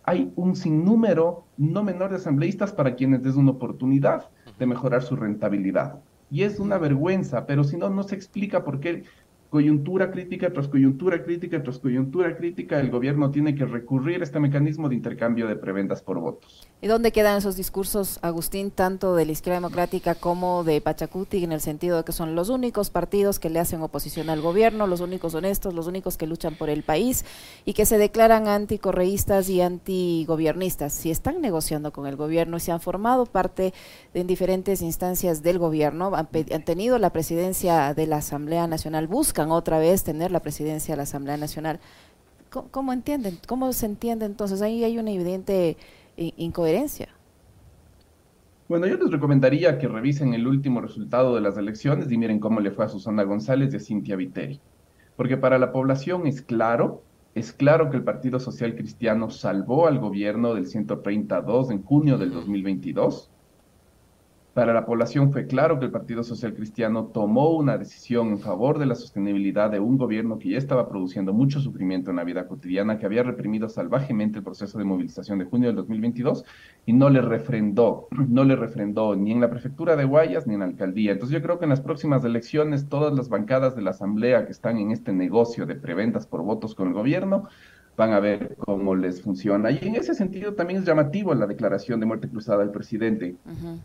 hay 0.06 0.32
un 0.38 0.56
sinnúmero 0.56 1.44
no 1.58 1.84
menor 1.84 2.12
de 2.12 2.16
asambleístas 2.16 2.72
para 2.72 2.96
quienes 2.96 3.26
es 3.26 3.36
una 3.36 3.52
oportunidad 3.52 4.30
de 4.58 4.66
mejorar 4.68 5.04
su 5.04 5.18
rentabilidad. 5.18 6.00
Y 6.34 6.42
es 6.42 6.60
una 6.60 6.80
vergüenza, 6.80 7.46
pero 7.46 7.64
si 7.64 7.78
no, 7.78 7.92
no 7.92 8.02
se 8.02 8.16
explica 8.16 8.64
por 8.64 8.80
qué 8.80 9.04
coyuntura 9.54 10.10
crítica 10.10 10.52
tras 10.52 10.68
coyuntura 10.68 11.24
crítica 11.24 11.62
tras 11.62 11.78
coyuntura 11.78 12.36
crítica, 12.36 12.80
el 12.80 12.90
gobierno 12.90 13.30
tiene 13.30 13.54
que 13.54 13.66
recurrir 13.66 14.22
a 14.22 14.24
este 14.24 14.40
mecanismo 14.40 14.90
de 14.90 14.96
intercambio 14.96 15.48
de 15.48 15.56
prebendas 15.56 16.02
por 16.02 16.20
votos. 16.20 16.68
¿Y 16.82 16.88
dónde 16.88 17.12
quedan 17.12 17.38
esos 17.38 17.56
discursos, 17.56 18.18
Agustín, 18.24 18.72
tanto 18.72 19.16
de 19.16 19.28
la 19.28 19.32
izquierda 19.32 19.58
democrática 19.58 20.16
como 20.16 20.64
de 20.64 20.82
Pachacuti, 20.82 21.44
en 21.44 21.52
el 21.52 21.62
sentido 21.62 21.98
de 21.98 22.04
que 22.04 22.14
son 22.14 22.34
los 22.34 22.50
únicos 22.50 22.90
partidos 22.90 23.38
que 23.38 23.52
le 23.52 23.60
hacen 23.60 23.82
oposición 23.84 24.32
al 24.32 24.42
gobierno, 24.42 24.88
los 24.88 25.02
únicos 25.02 25.36
honestos, 25.36 25.76
los 25.76 25.86
únicos 25.86 26.18
que 26.18 26.26
luchan 26.26 26.56
por 26.56 26.72
el 26.72 26.82
país 26.82 27.24
y 27.64 27.74
que 27.74 27.86
se 27.86 28.00
declaran 28.00 28.48
anticorreístas 28.48 29.50
y 29.50 29.62
antigobiernistas? 29.62 30.94
Si 30.94 31.12
están 31.12 31.42
negociando 31.42 31.94
con 31.94 32.08
el 32.08 32.16
gobierno 32.16 32.58
y 32.58 32.60
se 32.60 32.72
han 32.72 32.82
formado 32.82 33.28
parte 33.28 33.72
en 34.16 34.26
diferentes 34.26 34.82
instancias 34.82 35.44
del 35.44 35.60
gobierno, 35.60 36.16
han, 36.16 36.28
han 36.52 36.66
tenido 36.66 36.98
la 36.98 37.12
presidencia 37.12 37.94
de 37.94 38.08
la 38.08 38.18
Asamblea 38.18 38.66
Nacional, 38.66 39.08
buscan 39.08 39.43
otra 39.52 39.80
vez 39.80 40.04
tener 40.04 40.32
la 40.32 40.40
presidencia 40.40 40.94
de 40.94 40.98
la 40.98 41.04
Asamblea 41.04 41.38
Nacional. 41.38 41.80
¿Cómo, 42.50 42.94
entienden? 42.94 43.40
¿Cómo 43.48 43.74
se 43.74 43.88
entiende 43.88 44.26
entonces? 44.26 44.62
Ahí 44.62 44.84
hay 44.84 45.00
una 45.00 45.12
evidente 45.12 45.76
incoherencia. 46.18 47.10
Bueno, 48.70 48.86
yo 48.86 48.96
les 48.98 49.12
recomendaría 49.12 49.78
que 49.78 49.88
revisen 49.88 50.34
el 50.34 50.48
último 50.48 50.80
resultado 50.80 51.36
de 51.36 51.42
las 51.42 51.58
elecciones 51.58 52.12
y 52.12 52.18
miren 52.18 52.40
cómo 52.40 52.60
le 52.60 52.72
fue 52.72 52.86
a 52.86 52.90
Susana 52.90 53.24
González 53.24 53.74
y 53.74 53.78
a 53.78 53.80
Cintia 53.80 54.16
Viteri. 54.16 54.60
Porque 55.16 55.38
para 55.38 55.58
la 55.58 55.72
población 55.72 56.28
es 56.28 56.42
claro, 56.42 57.04
es 57.36 57.54
claro 57.54 57.90
que 57.90 57.98
el 57.98 58.04
Partido 58.04 58.40
Social 58.40 58.76
Cristiano 58.76 59.30
salvó 59.30 59.88
al 59.88 60.00
gobierno 60.00 60.54
del 60.54 60.68
132 60.68 61.72
en 61.72 61.84
junio 61.84 62.18
del 62.18 62.32
2022 62.32 63.33
para 64.54 64.72
la 64.72 64.86
población 64.86 65.32
fue 65.32 65.48
claro 65.48 65.80
que 65.80 65.86
el 65.86 65.92
Partido 65.92 66.24
Social 66.24 66.54
Cristiano 66.54 67.06
tomó 67.08 67.50
una 67.56 67.78
decisión 67.78 68.28
en 68.30 68.40
favor 68.40 68.78
de 68.78 68.86
la 68.86 68.94
sostenibilidad 68.94 69.72
de 69.72 69.80
un 69.80 69.98
gobierno 69.98 70.38
que 70.38 70.50
ya 70.50 70.60
estaba 70.60 70.88
produciendo 70.88 71.34
mucho 71.34 71.60
sufrimiento 71.60 72.12
en 72.12 72.18
la 72.18 72.24
vida 72.24 72.48
cotidiana, 72.48 73.00
que 73.00 73.08
había 73.08 73.24
reprimido 73.24 73.68
salvajemente 73.68 74.38
el 74.38 74.44
proceso 74.44 74.78
de 74.78 74.84
movilización 74.84 75.40
de 75.40 75.46
junio 75.46 75.70
del 75.70 75.78
2022 75.78 76.46
y 76.86 76.94
no 76.94 77.10
le 77.10 77.22
refrendó, 77.22 78.08
no 78.12 78.44
le 78.44 78.56
refrendó 78.56 79.16
ni 79.16 79.32
en 79.32 79.42
la 79.42 79.50
prefectura 79.50 79.96
de 79.96 80.06
Guayas 80.06 80.46
ni 80.46 80.54
en 80.54 80.60
la 80.60 80.68
alcaldía. 80.68 81.14
Entonces 81.14 81.34
yo 81.34 81.42
creo 81.42 81.58
que 81.58 81.66
en 81.66 81.70
las 81.72 81.82
próximas 81.82 82.24
elecciones 82.24 82.90
todas 82.90 83.14
las 83.14 83.30
bancadas 83.30 83.76
de 83.76 83.82
la 83.82 83.90
asamblea 83.90 84.46
que 84.46 84.52
están 84.52 84.78
en 84.78 84.92
este 84.92 85.14
negocio 85.14 85.66
de 85.66 85.76
preventas 85.76 86.28
por 86.28 86.44
votos 86.44 86.76
con 86.76 86.90
el 86.90 86.94
gobierno 86.94 87.48
van 87.96 88.14
a 88.14 88.20
ver 88.20 88.56
cómo 88.58 88.96
les 88.96 89.22
funciona. 89.22 89.72
Y 89.72 89.80
en 89.82 89.96
ese 89.96 90.14
sentido 90.14 90.54
también 90.54 90.80
es 90.80 90.86
llamativo 90.86 91.34
la 91.34 91.48
declaración 91.48 92.00
de 92.00 92.06
muerte 92.06 92.30
cruzada 92.30 92.60
del 92.60 92.72
presidente, 92.72 93.36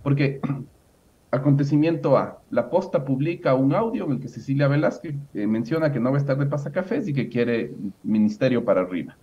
porque 0.02 0.40
acontecimiento 1.30 2.16
A, 2.16 2.40
la 2.50 2.70
posta 2.70 3.04
publica 3.04 3.54
un 3.54 3.74
audio 3.74 4.06
en 4.06 4.12
el 4.12 4.20
que 4.20 4.28
Cecilia 4.28 4.68
Velázquez 4.68 5.14
eh, 5.34 5.46
menciona 5.46 5.92
que 5.92 6.00
no 6.00 6.10
va 6.10 6.16
a 6.16 6.20
estar 6.20 6.38
de 6.38 6.46
pasacafés 6.46 7.08
y 7.08 7.12
que 7.12 7.28
quiere 7.28 7.72
ministerio 8.02 8.64
para 8.64 8.80
arriba. 8.80 9.16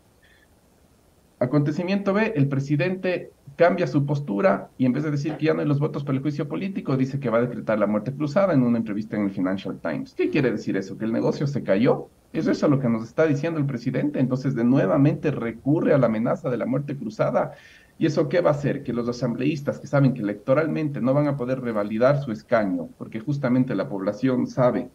Acontecimiento 1.40 2.14
B, 2.14 2.34
el 2.36 2.48
presidente 2.48 3.32
cambia 3.58 3.88
su 3.88 4.06
postura 4.06 4.70
y 4.78 4.86
en 4.86 4.94
vez 4.94 5.04
de 5.04 5.12
decir 5.12 5.36
que 5.36 5.46
ya 5.46 5.54
no 5.54 5.62
hay 5.62 5.68
los 5.68 5.80
votos 5.80 6.04
para 6.04 6.18
el 6.18 6.22
juicio 6.22 6.48
político, 6.48 6.96
dice 6.96 7.20
que 7.20 7.30
va 7.30 7.40
a 7.40 7.42
decretar 7.42 7.78
la 7.78 7.88
muerte 7.88 8.14
cruzada 8.14 8.54
en 8.54 8.64
una 8.64 8.78
entrevista 8.78 9.18
en 9.18 9.24
el 9.24 9.32
Financial 9.32 9.78
Times. 9.82 10.14
¿Qué 10.14 10.30
quiere 10.30 10.52
decir 10.52 10.78
eso? 10.78 10.98
¿Que 10.98 11.06
el 11.06 11.12
negocio 11.12 11.46
se 11.48 11.64
cayó? 11.64 12.10
¿Es 12.32 12.48
eso 12.48 12.68
lo 12.68 12.80
que 12.80 12.90
nos 12.90 13.04
está 13.04 13.26
diciendo 13.26 13.60
el 13.60 13.66
presidente? 13.66 14.20
Entonces, 14.20 14.56
de 14.56 14.64
nuevamente 14.64 15.32
recurre 15.32 15.94
a 15.94 15.98
la 15.98 16.08
amenaza 16.08 16.50
de 16.50 16.58
la 16.58 16.66
muerte 16.66 16.98
cruzada. 16.98 17.54
¿Y 17.98 18.06
eso 18.06 18.28
qué 18.28 18.42
va 18.42 18.52
a 18.52 18.54
hacer? 18.54 18.84
Que 18.84 18.92
los 18.92 19.08
asambleístas 19.08 19.80
que 19.80 19.88
saben 19.88 20.14
que 20.14 20.22
electoralmente 20.22 21.00
no 21.00 21.14
van 21.14 21.28
a 21.28 21.38
poder 21.38 21.62
revalidar 21.62 22.22
su 22.22 22.32
escaño, 22.32 22.90
porque 22.98 23.22
justamente 23.22 23.76
la 23.76 23.88
población 23.88 24.48
sabe 24.48 24.90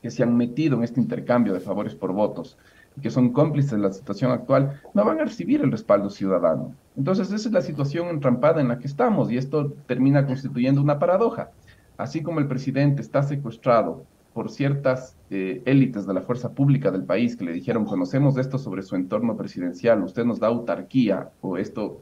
que 0.00 0.10
se 0.10 0.22
han 0.22 0.36
metido 0.36 0.76
en 0.76 0.84
este 0.84 1.00
intercambio 1.00 1.52
de 1.52 1.60
favores 1.60 1.94
por 1.94 2.12
votos, 2.12 2.58
que 3.00 3.10
son 3.10 3.32
cómplices 3.32 3.72
de 3.72 3.78
la 3.78 3.92
situación 3.92 4.32
actual, 4.32 4.80
no 4.94 5.04
van 5.04 5.20
a 5.20 5.24
recibir 5.24 5.62
el 5.62 5.70
respaldo 5.70 6.10
ciudadano. 6.10 6.74
Entonces, 6.96 7.32
esa 7.32 7.48
es 7.48 7.52
la 7.52 7.62
situación 7.62 8.08
entrampada 8.08 8.60
en 8.60 8.68
la 8.68 8.78
que 8.78 8.86
estamos 8.86 9.30
y 9.30 9.38
esto 9.38 9.72
termina 9.86 10.26
constituyendo 10.26 10.82
una 10.82 10.98
paradoja. 10.98 11.50
Así 11.96 12.22
como 12.22 12.40
el 12.40 12.48
presidente 12.48 13.00
está 13.00 13.22
secuestrado 13.22 14.04
por 14.34 14.50
ciertas 14.50 15.16
eh, 15.30 15.62
élites 15.66 16.06
de 16.06 16.14
la 16.14 16.22
fuerza 16.22 16.52
pública 16.52 16.90
del 16.90 17.04
país 17.04 17.36
que 17.36 17.44
le 17.44 17.52
dijeron, 17.52 17.84
conocemos 17.84 18.36
esto 18.38 18.58
sobre 18.58 18.82
su 18.82 18.96
entorno 18.96 19.36
presidencial, 19.36 20.02
usted 20.02 20.24
nos 20.24 20.40
da 20.40 20.48
autarquía 20.48 21.30
o 21.40 21.58
esto 21.58 22.00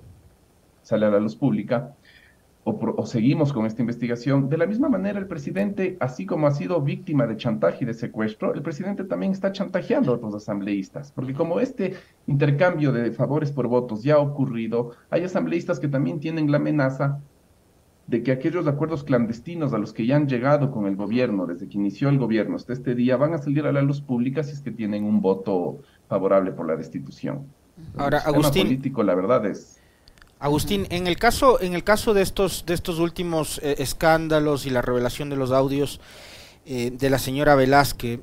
sale 0.82 1.06
a 1.06 1.10
la 1.10 1.20
luz 1.20 1.36
pública, 1.36 1.94
o, 2.64 3.06
seguimos 3.06 3.52
con 3.52 3.66
esta 3.66 3.80
investigación. 3.80 4.48
De 4.48 4.58
la 4.58 4.66
misma 4.66 4.88
manera, 4.88 5.18
el 5.18 5.26
presidente, 5.26 5.96
así 6.00 6.26
como 6.26 6.46
ha 6.46 6.50
sido 6.50 6.80
víctima 6.82 7.26
de 7.26 7.36
chantaje 7.36 7.84
y 7.84 7.86
de 7.86 7.94
secuestro, 7.94 8.54
el 8.54 8.62
presidente 8.62 9.04
también 9.04 9.32
está 9.32 9.52
chantajeando 9.52 10.12
a 10.12 10.16
otros 10.16 10.34
asambleístas, 10.34 11.12
porque 11.12 11.32
como 11.32 11.60
este 11.60 11.94
intercambio 12.26 12.92
de 12.92 13.12
favores 13.12 13.50
por 13.50 13.66
votos 13.66 14.02
ya 14.02 14.16
ha 14.16 14.18
ocurrido, 14.18 14.92
hay 15.08 15.24
asambleístas 15.24 15.80
que 15.80 15.88
también 15.88 16.20
tienen 16.20 16.50
la 16.50 16.58
amenaza 16.58 17.20
de 18.06 18.22
que 18.24 18.32
aquellos 18.32 18.66
acuerdos 18.66 19.04
clandestinos 19.04 19.72
a 19.72 19.78
los 19.78 19.92
que 19.92 20.04
ya 20.04 20.16
han 20.16 20.28
llegado 20.28 20.72
con 20.72 20.86
el 20.86 20.96
gobierno 20.96 21.46
desde 21.46 21.68
que 21.68 21.78
inició 21.78 22.08
el 22.08 22.18
gobierno 22.18 22.56
hasta 22.56 22.72
este 22.72 22.96
día 22.96 23.16
van 23.16 23.34
a 23.34 23.38
salir 23.38 23.66
a 23.66 23.72
la 23.72 23.82
luz 23.82 24.00
pública 24.00 24.42
si 24.42 24.52
es 24.52 24.60
que 24.60 24.72
tienen 24.72 25.04
un 25.04 25.20
voto 25.20 25.78
favorable 26.08 26.50
por 26.50 26.66
la 26.66 26.74
destitución. 26.74 27.46
Ahora, 27.96 28.18
el 28.18 28.34
Agustín, 28.34 28.64
político, 28.64 29.04
la 29.04 29.14
verdad 29.14 29.46
es 29.46 29.79
Agustín, 30.40 30.86
en 30.88 31.06
el 31.06 31.18
caso, 31.18 31.60
en 31.60 31.74
el 31.74 31.84
caso 31.84 32.14
de 32.14 32.22
estos, 32.22 32.64
de 32.64 32.72
estos 32.72 32.98
últimos 32.98 33.60
eh, 33.62 33.74
escándalos 33.78 34.64
y 34.64 34.70
la 34.70 34.80
revelación 34.80 35.28
de 35.28 35.36
los 35.36 35.52
audios 35.52 36.00
eh, 36.64 36.90
de 36.94 37.10
la 37.10 37.18
señora 37.18 37.54
Velázquez, 37.54 38.20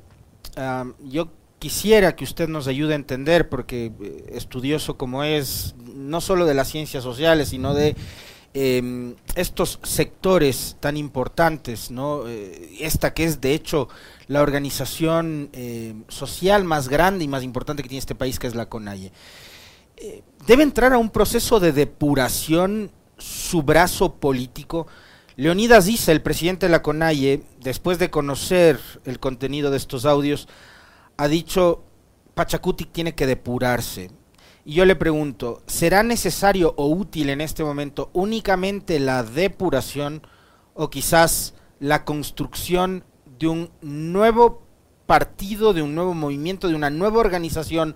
yo 1.05 1.29
quisiera 1.59 2.15
que 2.15 2.23
usted 2.23 2.49
nos 2.49 2.65
ayude 2.65 2.93
a 2.93 2.95
entender, 2.95 3.49
porque 3.49 3.91
eh, 4.01 4.25
estudioso 4.31 4.97
como 4.97 5.23
es, 5.23 5.75
no 5.93 6.19
solo 6.19 6.47
de 6.47 6.55
las 6.55 6.69
ciencias 6.69 7.03
sociales, 7.03 7.49
sino 7.49 7.75
de 7.75 7.95
em, 8.55 9.13
estos 9.35 9.79
sectores 9.83 10.75
tan 10.79 10.97
importantes, 10.97 11.91
¿no? 11.91 12.23
esta 12.79 13.13
que 13.13 13.25
es 13.25 13.41
de 13.41 13.53
hecho 13.53 13.89
la 14.25 14.41
organización 14.41 15.51
social 16.07 16.63
más 16.63 16.89
grande 16.89 17.25
y 17.25 17.27
más 17.27 17.43
importante 17.43 17.83
que 17.83 17.89
tiene 17.89 17.99
este 17.99 18.15
país, 18.15 18.39
que 18.39 18.47
es 18.47 18.55
la 18.55 18.65
CONAIE 18.65 19.11
debe 20.45 20.63
entrar 20.63 20.93
a 20.93 20.97
un 20.97 21.09
proceso 21.09 21.59
de 21.59 21.71
depuración 21.71 22.91
su 23.17 23.63
brazo 23.63 24.15
político. 24.15 24.87
Leonidas 25.35 25.85
dice, 25.85 26.11
el 26.11 26.21
presidente 26.21 26.65
de 26.65 26.71
la 26.71 26.81
CONAIE, 26.81 27.43
después 27.61 27.99
de 27.99 28.09
conocer 28.09 28.79
el 29.05 29.19
contenido 29.19 29.71
de 29.71 29.77
estos 29.77 30.05
audios, 30.05 30.47
ha 31.17 31.27
dicho, 31.27 31.83
Pachacuti 32.33 32.85
tiene 32.85 33.15
que 33.15 33.27
depurarse. 33.27 34.11
Y 34.65 34.73
yo 34.73 34.85
le 34.85 34.95
pregunto, 34.95 35.61
¿será 35.67 36.03
necesario 36.03 36.73
o 36.77 36.87
útil 36.87 37.29
en 37.29 37.41
este 37.41 37.63
momento 37.63 38.09
únicamente 38.13 38.99
la 38.99 39.23
depuración 39.23 40.21
o 40.73 40.89
quizás 40.89 41.53
la 41.79 42.03
construcción 42.03 43.03
de 43.39 43.47
un 43.47 43.69
nuevo 43.81 44.63
partido, 45.05 45.73
de 45.73 45.81
un 45.81 45.95
nuevo 45.95 46.13
movimiento, 46.13 46.67
de 46.67 46.75
una 46.75 46.89
nueva 46.89 47.19
organización 47.19 47.95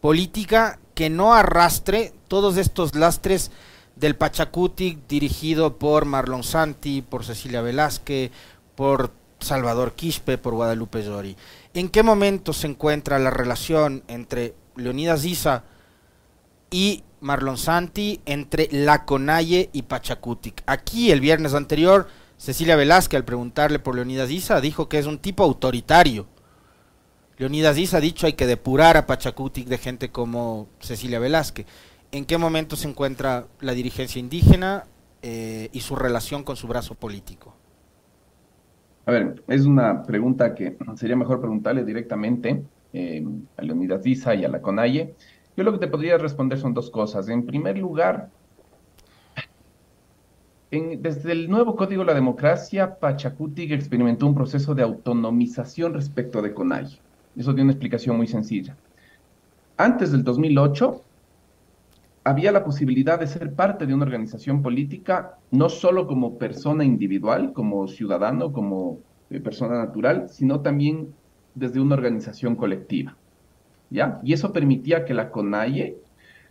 política 0.00 0.80
que 0.98 1.10
no 1.10 1.32
arrastre 1.32 2.12
todos 2.26 2.56
estos 2.56 2.96
lastres 2.96 3.52
del 3.94 4.16
Pachacuti 4.16 4.98
dirigido 5.08 5.78
por 5.78 6.06
Marlon 6.06 6.42
Santi, 6.42 7.02
por 7.02 7.24
Cecilia 7.24 7.62
Velázquez, 7.62 8.32
por 8.74 9.12
Salvador 9.38 9.92
Quispe, 9.92 10.38
por 10.38 10.54
Guadalupe 10.54 11.04
Llori. 11.04 11.36
¿En 11.72 11.88
qué 11.88 12.02
momento 12.02 12.52
se 12.52 12.66
encuentra 12.66 13.20
la 13.20 13.30
relación 13.30 14.02
entre 14.08 14.56
Leonidas 14.74 15.24
Isa 15.24 15.62
y 16.68 17.04
Marlon 17.20 17.58
Santi, 17.58 18.20
entre 18.26 18.68
La 18.72 19.04
Conalle 19.04 19.70
y 19.72 19.82
Pachacuti? 19.82 20.52
Aquí 20.66 21.12
el 21.12 21.20
viernes 21.20 21.54
anterior, 21.54 22.08
Cecilia 22.38 22.74
Velázquez, 22.74 23.18
al 23.18 23.24
preguntarle 23.24 23.78
por 23.78 23.94
Leonidas 23.94 24.32
Isa, 24.32 24.60
dijo 24.60 24.88
que 24.88 24.98
es 24.98 25.06
un 25.06 25.18
tipo 25.18 25.44
autoritario 25.44 26.26
Leonidas 27.38 27.76
Díaz 27.76 27.94
ha 27.94 28.00
dicho 28.00 28.26
hay 28.26 28.32
que 28.32 28.48
depurar 28.48 28.96
a 28.96 29.06
Pachacutic 29.06 29.68
de 29.68 29.78
gente 29.78 30.08
como 30.08 30.66
Cecilia 30.80 31.20
Velázquez. 31.20 31.66
¿En 32.10 32.24
qué 32.24 32.36
momento 32.36 32.74
se 32.74 32.88
encuentra 32.88 33.46
la 33.60 33.74
dirigencia 33.74 34.18
indígena 34.18 34.86
eh, 35.22 35.68
y 35.72 35.80
su 35.80 35.94
relación 35.94 36.42
con 36.42 36.56
su 36.56 36.66
brazo 36.66 36.96
político? 36.96 37.54
A 39.06 39.12
ver, 39.12 39.40
es 39.46 39.66
una 39.66 40.02
pregunta 40.02 40.52
que 40.52 40.76
sería 40.96 41.14
mejor 41.14 41.40
preguntarle 41.40 41.84
directamente 41.84 42.60
eh, 42.92 43.24
a 43.56 43.62
Leonidas 43.62 44.02
Díaz 44.02 44.26
y 44.36 44.44
a 44.44 44.48
la 44.48 44.60
CONAIE. 44.60 45.14
Yo 45.56 45.62
lo 45.62 45.72
que 45.72 45.78
te 45.78 45.86
podría 45.86 46.18
responder 46.18 46.58
son 46.58 46.74
dos 46.74 46.90
cosas. 46.90 47.28
En 47.28 47.46
primer 47.46 47.78
lugar, 47.78 48.30
desde 50.72 51.30
el 51.30 51.48
nuevo 51.48 51.76
Código 51.76 52.02
de 52.02 52.06
la 52.06 52.14
Democracia, 52.14 52.98
Pachacutic 52.98 53.70
experimentó 53.70 54.26
un 54.26 54.34
proceso 54.34 54.74
de 54.74 54.82
autonomización 54.82 55.94
respecto 55.94 56.42
de 56.42 56.52
CONAIE. 56.52 56.98
Eso 57.38 57.54
tiene 57.54 57.64
una 57.64 57.72
explicación 57.72 58.16
muy 58.16 58.26
sencilla. 58.26 58.76
Antes 59.76 60.10
del 60.10 60.24
2008, 60.24 61.04
había 62.24 62.50
la 62.50 62.64
posibilidad 62.64 63.20
de 63.20 63.28
ser 63.28 63.54
parte 63.54 63.86
de 63.86 63.94
una 63.94 64.04
organización 64.04 64.60
política, 64.60 65.38
no 65.52 65.68
solo 65.68 66.08
como 66.08 66.36
persona 66.36 66.84
individual, 66.84 67.52
como 67.52 67.86
ciudadano, 67.86 68.52
como 68.52 68.98
eh, 69.30 69.38
persona 69.38 69.78
natural, 69.78 70.28
sino 70.28 70.62
también 70.62 71.14
desde 71.54 71.80
una 71.80 71.94
organización 71.94 72.56
colectiva. 72.56 73.16
¿Ya? 73.88 74.20
Y 74.24 74.32
eso 74.32 74.52
permitía 74.52 75.04
que 75.04 75.14
la 75.14 75.30
CONAIE, 75.30 75.96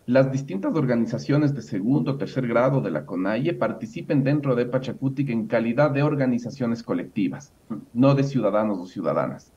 las 0.05 0.31
distintas 0.31 0.73
organizaciones 0.73 1.53
de 1.53 1.63
segundo 1.63 2.13
o 2.13 2.17
tercer 2.17 2.47
grado 2.47 2.79
de 2.79 2.91
la 2.91 3.05
CONAIE 3.05 3.53
participen 3.55 4.23
dentro 4.23 4.55
de 4.55 4.65
Pachacutic 4.65 5.29
en 5.31 5.47
calidad 5.47 5.91
de 5.91 6.01
organizaciones 6.01 6.81
colectivas, 6.81 7.53
no 7.93 8.15
de 8.15 8.23
ciudadanos 8.23 8.79
o 8.79 8.85
ciudadanas. 8.85 9.51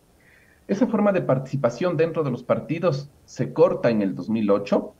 Esa 0.70 0.86
forma 0.86 1.10
de 1.10 1.20
participación 1.20 1.96
dentro 1.96 2.22
de 2.22 2.30
los 2.30 2.44
partidos 2.44 3.10
se 3.24 3.52
corta 3.52 3.90
en 3.90 4.02
el 4.02 4.14
2008 4.14 4.94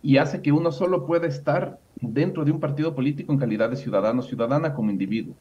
y 0.00 0.16
hace 0.16 0.40
que 0.40 0.50
uno 0.50 0.72
solo 0.72 1.04
pueda 1.04 1.26
estar 1.26 1.78
dentro 2.00 2.42
de 2.42 2.50
un 2.50 2.58
partido 2.58 2.94
político 2.94 3.30
en 3.30 3.38
calidad 3.38 3.68
de 3.68 3.76
ciudadano 3.76 4.22
ciudadana 4.22 4.72
como 4.72 4.90
individuo. 4.90 5.34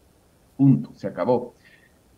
Punto, 0.58 0.92
se 0.96 1.08
acabó. 1.08 1.54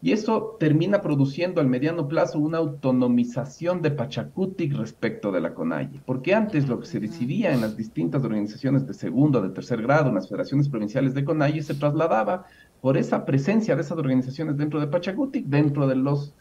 Y 0.01 0.11
eso 0.11 0.57
termina 0.59 1.03
produciendo 1.03 1.61
al 1.61 1.67
mediano 1.67 2.07
plazo 2.07 2.39
una 2.39 2.57
autonomización 2.57 3.83
de 3.83 3.91
Pachacutic 3.91 4.73
respecto 4.73 5.31
de 5.31 5.41
la 5.41 5.53
CONAIE, 5.53 6.01
porque 6.03 6.33
antes 6.33 6.67
lo 6.67 6.79
que 6.79 6.87
se 6.87 6.99
decidía 6.99 7.53
en 7.53 7.61
las 7.61 7.77
distintas 7.77 8.23
organizaciones 8.23 8.87
de 8.87 8.95
segundo, 8.95 9.39
de 9.43 9.49
tercer 9.49 9.83
grado, 9.83 10.09
en 10.09 10.15
las 10.15 10.27
federaciones 10.27 10.67
provinciales 10.67 11.13
de 11.13 11.23
CONAIE, 11.23 11.61
se 11.61 11.75
trasladaba 11.75 12.47
por 12.81 12.97
esa 12.97 13.23
presencia 13.23 13.75
de 13.75 13.83
esas 13.83 13.99
organizaciones 13.99 14.57
dentro 14.57 14.79
de 14.79 14.87
Pachacutic, 14.87 15.45
dentro 15.45 15.85
de 15.85 15.95
los 15.95 16.33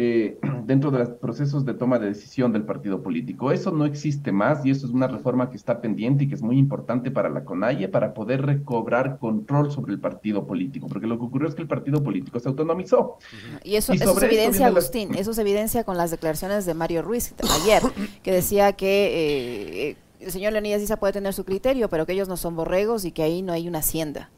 eh, 0.00 0.38
dentro 0.64 0.92
de 0.92 1.00
los 1.00 1.08
procesos 1.08 1.64
de 1.64 1.74
toma 1.74 1.98
de 1.98 2.06
decisión 2.06 2.52
del 2.52 2.62
partido 2.62 3.02
político. 3.02 3.50
Eso 3.50 3.72
no 3.72 3.84
existe 3.84 4.30
más 4.30 4.64
y 4.64 4.70
eso 4.70 4.86
es 4.86 4.92
una 4.92 5.08
reforma 5.08 5.50
que 5.50 5.56
está 5.56 5.80
pendiente 5.80 6.24
y 6.24 6.28
que 6.28 6.36
es 6.36 6.42
muy 6.42 6.56
importante 6.56 7.10
para 7.10 7.28
la 7.28 7.44
CONAIE 7.44 7.88
para 7.88 8.14
poder 8.14 8.42
recobrar 8.42 9.18
control 9.18 9.72
sobre 9.72 9.92
el 9.92 9.98
partido 9.98 10.46
político, 10.46 10.86
porque 10.86 11.08
lo 11.08 11.18
que 11.18 11.24
ocurrió 11.24 11.48
es 11.48 11.56
que 11.56 11.62
el 11.62 11.68
partido 11.68 12.00
político 12.00 12.38
se 12.38 12.48
autonomizó. 12.48 13.18
Y 13.64 13.74
eso, 13.74 13.92
eso 13.92 14.16
es 14.16 14.22
evidencia, 14.22 14.68
Agustín, 14.68 15.16
eso 15.16 15.32
es 15.32 15.38
evidencia 15.38 15.82
con 15.82 15.96
las 15.96 16.12
declaraciones 16.12 16.64
de 16.64 16.74
Mario 16.74 17.02
Ruiz 17.02 17.34
ayer, 17.62 17.82
que 18.22 18.30
decía 18.30 18.74
que 18.74 19.90
eh, 19.90 19.96
el 20.20 20.30
señor 20.30 20.52
Leonidas 20.52 20.80
Isa 20.80 20.98
puede 20.98 21.12
tener 21.12 21.32
su 21.34 21.44
criterio, 21.44 21.88
pero 21.88 22.06
que 22.06 22.12
ellos 22.12 22.28
no 22.28 22.36
son 22.36 22.54
borregos 22.54 23.04
y 23.04 23.10
que 23.10 23.24
ahí 23.24 23.42
no 23.42 23.52
hay 23.52 23.66
una 23.66 23.78
hacienda. 23.78 24.30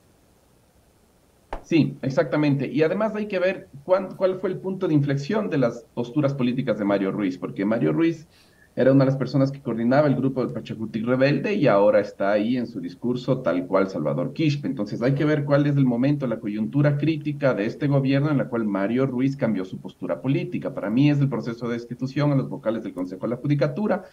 Sí, 1.71 1.97
exactamente. 2.03 2.67
Y 2.67 2.83
además 2.83 3.15
hay 3.15 3.29
que 3.29 3.39
ver 3.39 3.69
cuál 3.85 4.41
fue 4.41 4.50
el 4.50 4.59
punto 4.59 4.89
de 4.89 4.95
inflexión 4.95 5.49
de 5.49 5.59
las 5.59 5.85
posturas 5.95 6.35
políticas 6.35 6.81
de 6.81 6.85
Mario 6.85 7.12
Ruiz, 7.12 7.39
porque 7.39 7.65
Mario 7.65 7.93
Ruiz 7.93 8.27
era 8.75 8.91
una 8.91 9.05
de 9.05 9.12
las 9.12 9.17
personas 9.17 9.53
que 9.53 9.62
coordinaba 9.62 10.09
el 10.09 10.17
grupo 10.17 10.45
del 10.45 10.53
Pachacutic 10.53 11.07
Rebelde 11.07 11.55
y 11.55 11.69
ahora 11.69 12.00
está 12.00 12.33
ahí 12.33 12.57
en 12.57 12.67
su 12.67 12.81
discurso 12.81 13.43
tal 13.43 13.69
cual 13.69 13.89
Salvador 13.89 14.33
Quispe. 14.33 14.67
Entonces 14.67 15.00
hay 15.00 15.15
que 15.15 15.25
ver 15.25 15.45
cuál 15.45 15.65
es 15.65 15.77
el 15.77 15.85
momento, 15.85 16.27
la 16.27 16.41
coyuntura 16.41 16.99
crítica 16.99 17.55
de 17.55 17.67
este 17.67 17.87
gobierno 17.87 18.33
en 18.33 18.39
la 18.39 18.49
cual 18.49 18.65
Mario 18.65 19.07
Ruiz 19.07 19.37
cambió 19.37 19.65
su 19.65 19.79
postura 19.79 20.21
política. 20.21 20.75
Para 20.75 20.91
mí 20.91 21.09
es 21.09 21.21
el 21.21 21.29
proceso 21.29 21.69
de 21.69 21.75
destitución 21.75 22.33
a 22.33 22.35
los 22.35 22.49
vocales 22.49 22.83
del 22.83 22.95
Consejo 22.95 23.27
de 23.27 23.37
la 23.37 23.37
Judicatura. 23.37 24.07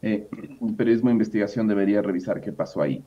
Eh, 0.00 0.28
un 0.60 0.76
periodismo 0.76 1.10
de 1.10 1.16
investigación 1.16 1.68
debería 1.68 2.00
revisar 2.00 2.40
qué 2.40 2.52
pasó 2.52 2.80
ahí. 2.80 3.04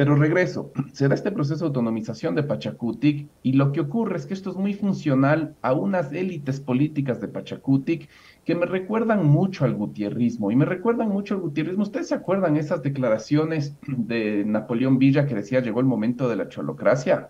Pero 0.00 0.16
regreso, 0.16 0.72
se 0.94 1.08
da 1.08 1.14
este 1.14 1.30
proceso 1.30 1.58
de 1.58 1.66
autonomización 1.66 2.34
de 2.34 2.42
Pachacutic 2.42 3.28
y 3.42 3.52
lo 3.52 3.70
que 3.70 3.80
ocurre 3.80 4.16
es 4.16 4.24
que 4.24 4.32
esto 4.32 4.48
es 4.48 4.56
muy 4.56 4.72
funcional 4.72 5.56
a 5.60 5.74
unas 5.74 6.10
élites 6.10 6.58
políticas 6.58 7.20
de 7.20 7.28
Pachacutic 7.28 8.08
que 8.46 8.54
me 8.54 8.64
recuerdan 8.64 9.26
mucho 9.26 9.66
al 9.66 9.74
gutierrismo 9.74 10.50
y 10.50 10.56
me 10.56 10.64
recuerdan 10.64 11.10
mucho 11.10 11.34
al 11.34 11.42
gutierrismo. 11.42 11.82
¿Ustedes 11.82 12.08
se 12.08 12.14
acuerdan 12.14 12.56
esas 12.56 12.82
declaraciones 12.82 13.76
de 13.86 14.42
Napoleón 14.46 14.98
Villa 14.98 15.26
que 15.26 15.34
decía 15.34 15.60
llegó 15.60 15.80
el 15.80 15.86
momento 15.86 16.30
de 16.30 16.36
la 16.36 16.48
cholocracia? 16.48 17.28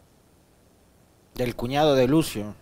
Del 1.34 1.56
cuñado 1.56 1.96
de 1.96 2.06
Lucio. 2.06 2.54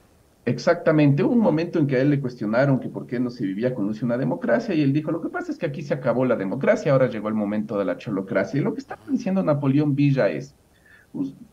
Exactamente, 0.49 1.23
hubo 1.23 1.35
un 1.35 1.41
momento 1.41 1.79
en 1.79 1.87
que 1.87 1.97
a 1.97 2.01
él 2.01 2.09
le 2.09 2.23
cuestionaron 2.23 2.81
que 2.81 2.89
por 2.89 3.07
qué 3.07 3.21
no 3.21 3.29
se 3.29 3.45
vivía 3.45 3.75
con 3.75 3.95
una 4.03 4.17
democracia 4.17 4.75
y 4.75 4.81
él 4.81 4.95
dijo, 4.95 5.13
lo 5.13 5.21
que 5.21 5.29
pasa 5.29 5.53
es 5.53 5.59
que 5.59 5.67
aquí 5.67 5.83
se 5.83 5.93
acabó 5.93 6.25
la 6.25 6.37
democracia, 6.37 6.91
ahora 6.91 7.07
llegó 7.07 7.29
el 7.29 7.35
momento 7.35 7.79
de 7.79 7.85
la 7.85 7.99
cholocracia. 7.99 8.59
Y 8.59 8.65
lo 8.65 8.73
que 8.73 8.81
está 8.81 8.99
diciendo 9.11 9.43
Napoleón 9.43 9.95
Villa 9.95 10.31
es, 10.31 10.55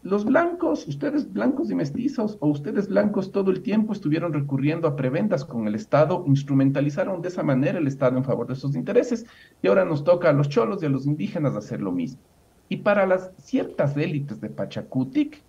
los 0.02 0.24
blancos, 0.24 0.88
ustedes 0.88 1.34
blancos 1.34 1.70
y 1.72 1.76
mestizos, 1.76 2.38
o 2.40 2.48
ustedes 2.48 2.88
blancos 2.88 3.34
todo 3.34 3.52
el 3.52 3.62
tiempo 3.64 3.92
estuvieron 3.92 4.32
recurriendo 4.32 4.88
a 4.88 4.96
prebendas 4.96 5.44
con 5.44 5.68
el 5.68 5.76
Estado, 5.76 6.24
instrumentalizaron 6.26 7.22
de 7.22 7.28
esa 7.28 7.44
manera 7.44 7.80
el 7.80 7.88
Estado 7.88 8.18
en 8.18 8.24
favor 8.24 8.48
de 8.48 8.56
sus 8.56 8.78
intereses, 8.78 9.26
y 9.62 9.68
ahora 9.68 9.84
nos 9.84 10.06
toca 10.06 10.30
a 10.30 10.34
los 10.34 10.48
cholos 10.48 10.82
y 10.82 10.86
a 10.86 10.90
los 10.90 11.06
indígenas 11.06 11.58
hacer 11.58 11.82
lo 11.82 11.92
mismo. 11.92 12.22
Y 12.70 12.78
para 12.78 13.06
las 13.06 13.34
ciertas 13.40 13.98
élites 13.98 14.40
de 14.40 14.50
Pachacutic, 14.50 15.44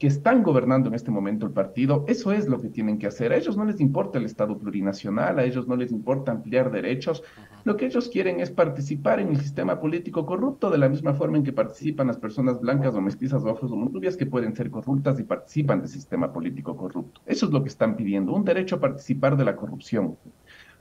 que 0.00 0.06
están 0.06 0.42
gobernando 0.42 0.88
en 0.88 0.94
este 0.94 1.10
momento 1.10 1.44
el 1.44 1.52
partido, 1.52 2.06
eso 2.08 2.32
es 2.32 2.48
lo 2.48 2.58
que 2.58 2.70
tienen 2.70 2.96
que 2.96 3.06
hacer. 3.06 3.32
A 3.32 3.36
ellos 3.36 3.58
no 3.58 3.66
les 3.66 3.80
importa 3.80 4.18
el 4.18 4.24
Estado 4.24 4.58
plurinacional, 4.58 5.38
a 5.38 5.44
ellos 5.44 5.68
no 5.68 5.76
les 5.76 5.92
importa 5.92 6.32
ampliar 6.32 6.70
derechos. 6.70 7.22
Lo 7.64 7.76
que 7.76 7.84
ellos 7.84 8.08
quieren 8.08 8.40
es 8.40 8.50
participar 8.50 9.20
en 9.20 9.28
el 9.28 9.36
sistema 9.38 9.78
político 9.78 10.24
corrupto 10.24 10.70
de 10.70 10.78
la 10.78 10.88
misma 10.88 11.12
forma 11.12 11.36
en 11.36 11.44
que 11.44 11.52
participan 11.52 12.06
las 12.06 12.16
personas 12.16 12.58
blancas 12.62 12.94
o 12.94 13.00
mestizas 13.02 13.44
o 13.44 13.50
afros 13.50 13.72
o 13.72 13.74
rubias 13.74 14.16
que 14.16 14.24
pueden 14.24 14.56
ser 14.56 14.70
corruptas 14.70 15.20
y 15.20 15.24
participan 15.24 15.80
del 15.80 15.90
sistema 15.90 16.32
político 16.32 16.74
corrupto. 16.74 17.20
Eso 17.26 17.44
es 17.44 17.52
lo 17.52 17.62
que 17.62 17.68
están 17.68 17.94
pidiendo, 17.94 18.32
un 18.32 18.44
derecho 18.44 18.76
a 18.76 18.80
participar 18.80 19.36
de 19.36 19.44
la 19.44 19.54
corrupción 19.54 20.16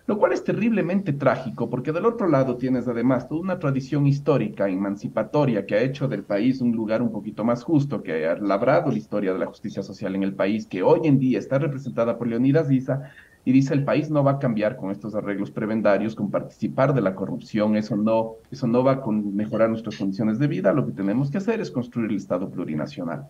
lo 0.10 0.17
cual 0.17 0.34
es 0.34 0.43
terriblemente 0.43 1.13
trágico, 1.13 1.69
porque 1.69 1.91
del 1.91 2.08
otro 2.08 2.28
lado 2.28 2.58
tienes 2.58 2.88
además 2.88 3.28
toda 3.28 3.41
una 3.41 3.60
tradición 3.60 4.08
histórica, 4.08 4.67
emancipatoria, 4.67 5.67
que 5.67 5.76
ha 5.76 5.84
hecho 5.84 6.08
del 6.08 6.24
país 6.24 6.62
un 6.62 6.72
lugar 6.72 7.04
un 7.04 7.12
poquito 7.12 7.43
más 7.43 7.63
justo, 7.63 8.02
que 8.02 8.26
ha 8.26 8.36
labrado 8.36 8.89
la 8.89 8.98
historia 8.98 9.34
de 9.34 9.38
la 9.38 9.45
justicia 9.45 9.84
social 9.84 10.15
en 10.15 10.24
el 10.24 10.34
país, 10.34 10.65
que 10.65 10.82
hoy 10.82 11.02
en 11.04 11.19
día 11.19 11.38
está 11.38 11.60
representada 11.60 12.17
por 12.17 12.26
Leonidas 12.26 12.67
Diza, 12.67 13.12
y 13.45 13.52
dice 13.52 13.76
el 13.76 13.84
país 13.84 14.10
no 14.10 14.24
va 14.24 14.32
a 14.32 14.39
cambiar 14.39 14.78
con 14.78 14.89
estos 14.89 15.13
arreglos 15.13 15.52
prebendarios, 15.52 16.15
con 16.15 16.32
participar 16.32 16.95
de 16.95 17.02
la 17.02 17.13
corrupción, 17.13 17.76
eso 17.76 17.95
no, 17.95 18.38
eso 18.50 18.65
no 18.65 18.84
va 18.84 18.93
a 18.93 19.12
mejorar 19.12 19.69
nuestras 19.69 19.95
condiciones 19.95 20.39
de 20.39 20.48
vida, 20.48 20.74
lo 20.74 20.88
que 20.88 20.93
tenemos 20.93 21.30
que 21.30 21.38
hacer 21.38 21.62
es 21.62 21.69
construir 21.69 22.10
el 22.10 22.17
Estado 22.17 22.50
plurinacional. 22.50 23.28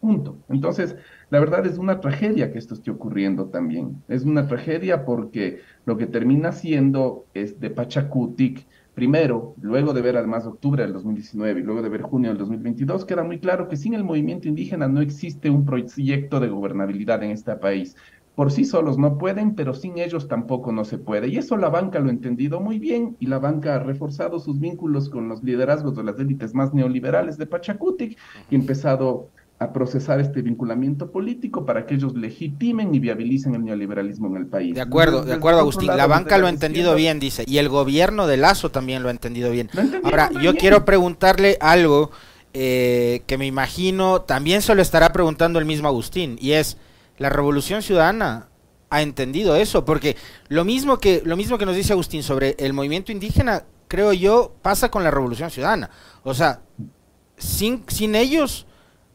Punto. 0.00 0.38
Entonces, 0.48 0.96
la 1.30 1.40
verdad 1.40 1.66
es 1.66 1.76
una 1.76 2.00
tragedia 2.00 2.52
que 2.52 2.58
esto 2.58 2.74
esté 2.74 2.90
ocurriendo 2.90 3.46
también. 3.46 4.02
Es 4.06 4.24
una 4.24 4.46
tragedia 4.46 5.04
porque 5.04 5.60
lo 5.86 5.96
que 5.96 6.06
termina 6.06 6.52
siendo 6.52 7.26
es 7.34 7.58
de 7.58 7.70
Pachacutic, 7.70 8.64
primero, 8.94 9.54
luego 9.60 9.92
de 9.92 10.02
ver 10.02 10.16
además 10.16 10.46
octubre 10.46 10.82
del 10.84 10.92
2019 10.92 11.60
y 11.60 11.62
luego 11.64 11.82
de 11.82 11.88
ver 11.88 12.02
junio 12.02 12.30
del 12.30 12.38
2022, 12.38 13.04
queda 13.04 13.24
muy 13.24 13.40
claro 13.40 13.68
que 13.68 13.76
sin 13.76 13.94
el 13.94 14.04
movimiento 14.04 14.48
indígena 14.48 14.88
no 14.88 15.00
existe 15.00 15.50
un 15.50 15.64
proyecto 15.64 16.38
de 16.38 16.48
gobernabilidad 16.48 17.22
en 17.22 17.32
este 17.32 17.56
país. 17.56 17.96
Por 18.36 18.52
sí 18.52 18.64
solos 18.64 18.98
no 18.98 19.18
pueden, 19.18 19.56
pero 19.56 19.74
sin 19.74 19.98
ellos 19.98 20.28
tampoco 20.28 20.70
no 20.70 20.84
se 20.84 20.98
puede. 20.98 21.26
Y 21.26 21.38
eso 21.38 21.56
la 21.56 21.70
banca 21.70 21.98
lo 21.98 22.08
ha 22.08 22.12
entendido 22.12 22.60
muy 22.60 22.78
bien 22.78 23.16
y 23.18 23.26
la 23.26 23.40
banca 23.40 23.74
ha 23.74 23.78
reforzado 23.80 24.38
sus 24.38 24.60
vínculos 24.60 25.08
con 25.10 25.28
los 25.28 25.42
liderazgos 25.42 25.96
de 25.96 26.04
las 26.04 26.20
élites 26.20 26.54
más 26.54 26.72
neoliberales 26.72 27.36
de 27.36 27.46
Pachacutic 27.46 28.16
y 28.48 28.54
ha 28.54 28.58
empezado 28.58 29.30
a 29.60 29.72
procesar 29.72 30.20
este 30.20 30.40
vinculamiento 30.40 31.10
político 31.10 31.66
para 31.66 31.84
que 31.84 31.94
ellos 31.94 32.14
legitimen 32.14 32.94
y 32.94 33.00
viabilicen 33.00 33.56
el 33.56 33.64
neoliberalismo 33.64 34.28
en 34.28 34.36
el 34.36 34.46
país. 34.46 34.74
De 34.74 34.80
acuerdo, 34.80 35.24
de 35.24 35.32
acuerdo, 35.34 35.58
Agustín. 35.60 35.88
La 35.88 36.06
banca 36.06 36.38
lo 36.38 36.46
ha 36.46 36.50
entendido 36.50 36.94
bien, 36.94 37.18
dice, 37.18 37.44
y 37.46 37.58
el 37.58 37.68
gobierno 37.68 38.28
de 38.28 38.36
Lazo 38.36 38.70
también 38.70 39.02
lo 39.02 39.08
ha 39.08 39.10
entendido 39.10 39.50
bien. 39.50 39.68
Ahora, 40.04 40.30
yo 40.40 40.54
quiero 40.54 40.84
preguntarle 40.84 41.58
algo 41.60 42.12
eh, 42.54 43.22
que 43.26 43.36
me 43.36 43.46
imagino 43.46 44.22
también 44.22 44.62
se 44.62 44.74
lo 44.76 44.82
estará 44.82 45.12
preguntando 45.12 45.58
el 45.58 45.64
mismo 45.64 45.88
Agustín, 45.88 46.38
y 46.40 46.52
es, 46.52 46.76
¿la 47.18 47.28
revolución 47.28 47.82
ciudadana 47.82 48.46
ha 48.90 49.02
entendido 49.02 49.56
eso? 49.56 49.84
Porque 49.84 50.16
lo 50.48 50.64
mismo 50.64 50.98
que, 50.98 51.20
lo 51.24 51.36
mismo 51.36 51.58
que 51.58 51.66
nos 51.66 51.74
dice 51.74 51.94
Agustín 51.94 52.22
sobre 52.22 52.54
el 52.60 52.74
movimiento 52.74 53.10
indígena, 53.10 53.64
creo 53.88 54.12
yo, 54.12 54.52
pasa 54.62 54.88
con 54.88 55.02
la 55.02 55.10
revolución 55.10 55.50
ciudadana. 55.50 55.90
O 56.22 56.32
sea, 56.32 56.60
sin, 57.36 57.82
sin 57.88 58.14
ellos 58.14 58.67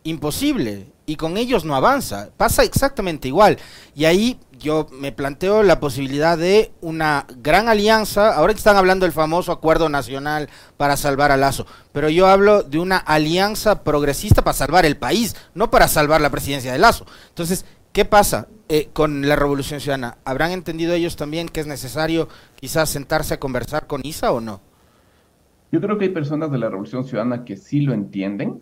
imposible 0.03 0.87
y 1.05 1.15
con 1.15 1.37
ellos 1.37 1.65
no 1.65 1.75
avanza. 1.75 2.29
Pasa 2.37 2.63
exactamente 2.63 3.27
igual. 3.27 3.57
Y 3.95 4.05
ahí 4.05 4.39
yo 4.57 4.87
me 4.91 5.11
planteo 5.11 5.63
la 5.63 5.79
posibilidad 5.79 6.37
de 6.37 6.71
una 6.81 7.25
gran 7.41 7.67
alianza. 7.67 8.35
Ahora 8.35 8.53
están 8.53 8.77
hablando 8.77 9.05
del 9.05 9.11
famoso 9.11 9.51
acuerdo 9.51 9.89
nacional 9.89 10.49
para 10.77 10.97
salvar 10.97 11.31
a 11.31 11.37
Lazo, 11.37 11.65
pero 11.91 12.09
yo 12.09 12.27
hablo 12.27 12.63
de 12.63 12.79
una 12.79 12.97
alianza 12.97 13.83
progresista 13.83 14.43
para 14.43 14.53
salvar 14.53 14.85
el 14.85 14.97
país, 14.97 15.35
no 15.53 15.69
para 15.69 15.87
salvar 15.87 16.21
la 16.21 16.29
presidencia 16.29 16.71
de 16.71 16.79
Lazo. 16.79 17.05
Entonces, 17.29 17.65
¿qué 17.91 18.05
pasa 18.05 18.47
eh, 18.69 18.89
con 18.93 19.27
la 19.27 19.35
Revolución 19.35 19.81
Ciudadana? 19.81 20.17
¿Habrán 20.23 20.51
entendido 20.51 20.93
ellos 20.93 21.17
también 21.17 21.49
que 21.49 21.59
es 21.59 21.67
necesario 21.67 22.29
quizás 22.55 22.89
sentarse 22.89 23.33
a 23.33 23.39
conversar 23.39 23.87
con 23.87 24.01
ISA 24.05 24.31
o 24.31 24.39
no? 24.39 24.61
Yo 25.71 25.81
creo 25.81 25.97
que 25.97 26.05
hay 26.05 26.11
personas 26.11 26.51
de 26.51 26.59
la 26.59 26.69
Revolución 26.69 27.03
Ciudadana 27.03 27.43
que 27.43 27.57
sí 27.57 27.81
lo 27.81 27.93
entienden, 27.93 28.61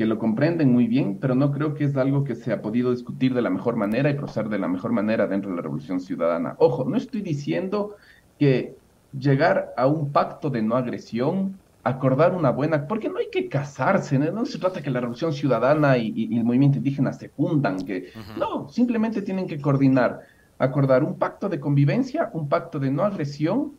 que 0.00 0.06
lo 0.06 0.18
comprenden 0.18 0.72
muy 0.72 0.86
bien, 0.86 1.18
pero 1.20 1.34
no 1.34 1.52
creo 1.52 1.74
que 1.74 1.84
es 1.84 1.94
algo 1.94 2.24
que 2.24 2.34
se 2.34 2.54
ha 2.54 2.62
podido 2.62 2.90
discutir 2.90 3.34
de 3.34 3.42
la 3.42 3.50
mejor 3.50 3.76
manera 3.76 4.08
y 4.08 4.14
proceder 4.14 4.48
de 4.48 4.58
la 4.58 4.66
mejor 4.66 4.92
manera 4.92 5.26
dentro 5.26 5.50
de 5.50 5.56
la 5.56 5.60
Revolución 5.60 6.00
Ciudadana. 6.00 6.54
Ojo, 6.56 6.86
no 6.86 6.96
estoy 6.96 7.20
diciendo 7.20 7.96
que 8.38 8.76
llegar 9.12 9.74
a 9.76 9.86
un 9.86 10.10
pacto 10.10 10.48
de 10.48 10.62
no 10.62 10.74
agresión, 10.76 11.58
acordar 11.84 12.34
una 12.34 12.48
buena, 12.48 12.88
porque 12.88 13.10
no 13.10 13.18
hay 13.18 13.28
que 13.30 13.50
casarse, 13.50 14.18
no, 14.18 14.46
se 14.46 14.58
trata 14.58 14.80
que 14.80 14.88
la 14.88 15.00
revolución 15.00 15.34
ciudadana 15.34 15.98
y, 15.98 16.34
el 16.34 16.44
movimiento 16.44 16.78
indígena 16.78 17.12
se 17.12 17.28
fundan, 17.28 17.84
que 17.84 18.10
no, 18.38 18.70
simplemente 18.70 19.20
tienen 19.20 19.46
que 19.46 19.60
coordinar, 19.60 20.20
acordar 20.58 21.04
un 21.04 21.18
pacto 21.18 21.50
de 21.50 21.60
convivencia, 21.60 22.30
un 22.32 22.48
pacto 22.48 22.78
de 22.78 22.90
no 22.90 23.02
agresión 23.02 23.72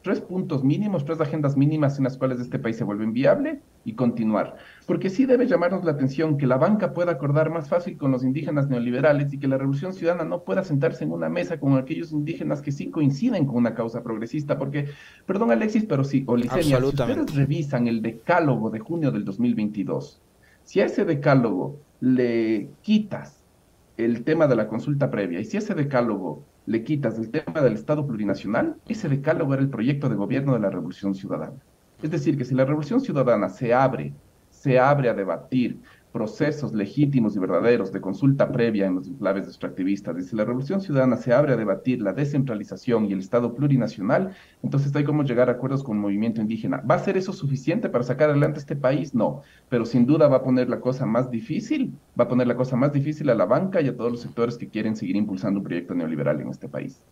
tres 0.00 0.22
puntos 0.22 0.64
mínimos, 0.64 1.04
tres 1.04 1.20
agendas 1.20 1.58
mínimas 1.58 1.98
en 1.98 2.04
las 2.04 2.16
cuales 2.16 2.40
este 2.40 2.58
país 2.58 2.78
se 2.78 2.84
vuelve 2.84 3.04
inviable 3.04 3.60
y 3.88 3.94
continuar. 3.94 4.56
Porque 4.86 5.08
sí 5.08 5.24
debe 5.24 5.46
llamarnos 5.46 5.82
la 5.82 5.92
atención 5.92 6.36
que 6.36 6.46
la 6.46 6.58
banca 6.58 6.92
pueda 6.92 7.12
acordar 7.12 7.48
más 7.48 7.68
fácil 7.70 7.96
con 7.96 8.10
los 8.10 8.22
indígenas 8.22 8.68
neoliberales 8.68 9.32
y 9.32 9.38
que 9.38 9.48
la 9.48 9.56
revolución 9.56 9.94
ciudadana 9.94 10.24
no 10.24 10.44
pueda 10.44 10.62
sentarse 10.62 11.04
en 11.04 11.12
una 11.12 11.30
mesa 11.30 11.58
con 11.58 11.78
aquellos 11.78 12.12
indígenas 12.12 12.60
que 12.60 12.70
sí 12.70 12.90
coinciden 12.90 13.46
con 13.46 13.56
una 13.56 13.74
causa 13.74 14.02
progresista. 14.02 14.58
Porque, 14.58 14.88
perdón 15.24 15.52
Alexis, 15.52 15.86
pero 15.86 16.04
sí, 16.04 16.22
o 16.26 16.36
si 16.36 16.74
ustedes 16.74 17.34
revisan 17.34 17.88
el 17.88 18.02
decálogo 18.02 18.68
de 18.68 18.80
junio 18.80 19.10
del 19.10 19.24
2022, 19.24 20.20
si 20.64 20.80
a 20.80 20.84
ese 20.84 21.06
decálogo 21.06 21.80
le 22.00 22.68
quitas 22.82 23.42
el 23.96 24.22
tema 24.22 24.46
de 24.46 24.56
la 24.56 24.68
consulta 24.68 25.10
previa 25.10 25.40
y 25.40 25.44
si 25.46 25.56
ese 25.56 25.74
decálogo 25.74 26.44
le 26.66 26.84
quitas 26.84 27.18
el 27.18 27.30
tema 27.30 27.62
del 27.62 27.72
Estado 27.72 28.06
plurinacional, 28.06 28.76
ese 28.86 29.08
decálogo 29.08 29.54
era 29.54 29.62
el 29.62 29.70
proyecto 29.70 30.10
de 30.10 30.16
gobierno 30.16 30.52
de 30.52 30.60
la 30.60 30.68
Revolución 30.68 31.14
Ciudadana. 31.14 31.56
Es 32.02 32.10
decir, 32.10 32.38
que 32.38 32.44
si 32.44 32.54
la 32.54 32.64
Revolución 32.64 33.00
Ciudadana 33.00 33.48
se 33.48 33.74
abre, 33.74 34.14
se 34.50 34.78
abre 34.78 35.08
a 35.08 35.14
debatir 35.14 35.80
procesos 36.12 36.72
legítimos 36.72 37.36
y 37.36 37.38
verdaderos 37.38 37.92
de 37.92 38.00
consulta 38.00 38.50
previa 38.50 38.86
en 38.86 38.94
los 38.94 39.08
enclaves 39.08 39.46
extractivistas, 39.46 40.16
y 40.18 40.22
si 40.22 40.36
la 40.36 40.44
Revolución 40.44 40.80
Ciudadana 40.80 41.16
se 41.16 41.32
abre 41.32 41.52
a 41.52 41.56
debatir 41.56 42.00
la 42.00 42.12
descentralización 42.12 43.06
y 43.06 43.12
el 43.12 43.18
Estado 43.18 43.54
plurinacional, 43.54 44.34
entonces 44.62 44.94
hay 44.94 45.04
como 45.04 45.24
llegar 45.24 45.48
a 45.48 45.52
acuerdos 45.52 45.82
con 45.82 45.96
el 45.96 46.02
movimiento 46.02 46.40
indígena. 46.40 46.82
¿Va 46.88 46.94
a 46.94 46.98
ser 47.00 47.16
eso 47.16 47.32
suficiente 47.32 47.88
para 47.88 48.04
sacar 48.04 48.30
adelante 48.30 48.60
este 48.60 48.76
país? 48.76 49.14
No, 49.14 49.42
pero 49.68 49.84
sin 49.84 50.06
duda 50.06 50.28
va 50.28 50.38
a 50.38 50.42
poner 50.42 50.68
la 50.68 50.80
cosa 50.80 51.04
más 51.04 51.30
difícil, 51.30 51.98
va 52.18 52.24
a 52.24 52.28
poner 52.28 52.46
la 52.46 52.56
cosa 52.56 52.76
más 52.76 52.92
difícil 52.92 53.28
a 53.30 53.34
la 53.34 53.44
banca 53.44 53.80
y 53.80 53.88
a 53.88 53.96
todos 53.96 54.12
los 54.12 54.22
sectores 54.22 54.56
que 54.56 54.68
quieren 54.68 54.96
seguir 54.96 55.16
impulsando 55.16 55.60
un 55.60 55.64
proyecto 55.64 55.94
neoliberal 55.94 56.40
en 56.40 56.48
este 56.48 56.68
país. 56.68 57.02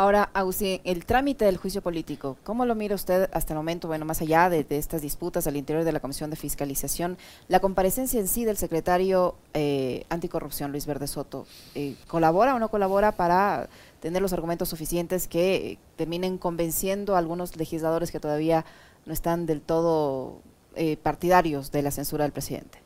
Ahora, 0.00 0.30
Agustín, 0.32 0.80
el 0.84 1.04
trámite 1.04 1.44
del 1.44 1.58
juicio 1.58 1.82
político, 1.82 2.38
¿cómo 2.42 2.64
lo 2.64 2.74
mira 2.74 2.94
usted 2.94 3.28
hasta 3.34 3.52
el 3.52 3.58
momento? 3.58 3.86
Bueno, 3.86 4.06
más 4.06 4.22
allá 4.22 4.48
de, 4.48 4.64
estas 4.70 5.02
disputas 5.02 5.46
al 5.46 5.58
interior 5.58 5.84
de 5.84 5.92
la 5.92 6.00
Comisión 6.00 6.30
de 6.30 6.36
Fiscalización, 6.36 7.18
la 7.48 7.60
comparecencia 7.60 8.18
en 8.18 8.26
sí 8.26 8.46
del 8.46 8.56
secretario 8.56 9.34
eh, 9.52 10.06
anticorrupción, 10.08 10.70
Luis 10.70 10.86
Verde 10.86 11.06
Soto, 11.06 11.46
eh, 11.74 11.96
¿colabora 12.08 12.54
o 12.54 12.58
no 12.58 12.70
colabora 12.70 13.12
para 13.12 13.68
tener 14.00 14.22
los 14.22 14.32
argumentos 14.32 14.70
suficientes 14.70 15.28
que 15.28 15.76
terminen 15.96 16.38
convenciendo 16.38 17.14
a 17.14 17.18
algunos 17.18 17.54
legisladores 17.58 18.10
que 18.10 18.20
todavía 18.20 18.64
no 19.04 19.12
están 19.12 19.44
del 19.44 19.60
todo 19.60 20.40
eh, 20.76 20.96
partidarios 20.96 21.72
de 21.72 21.82
la 21.82 21.90
censura 21.90 22.24
del 22.24 22.32
presidente? 22.32 22.78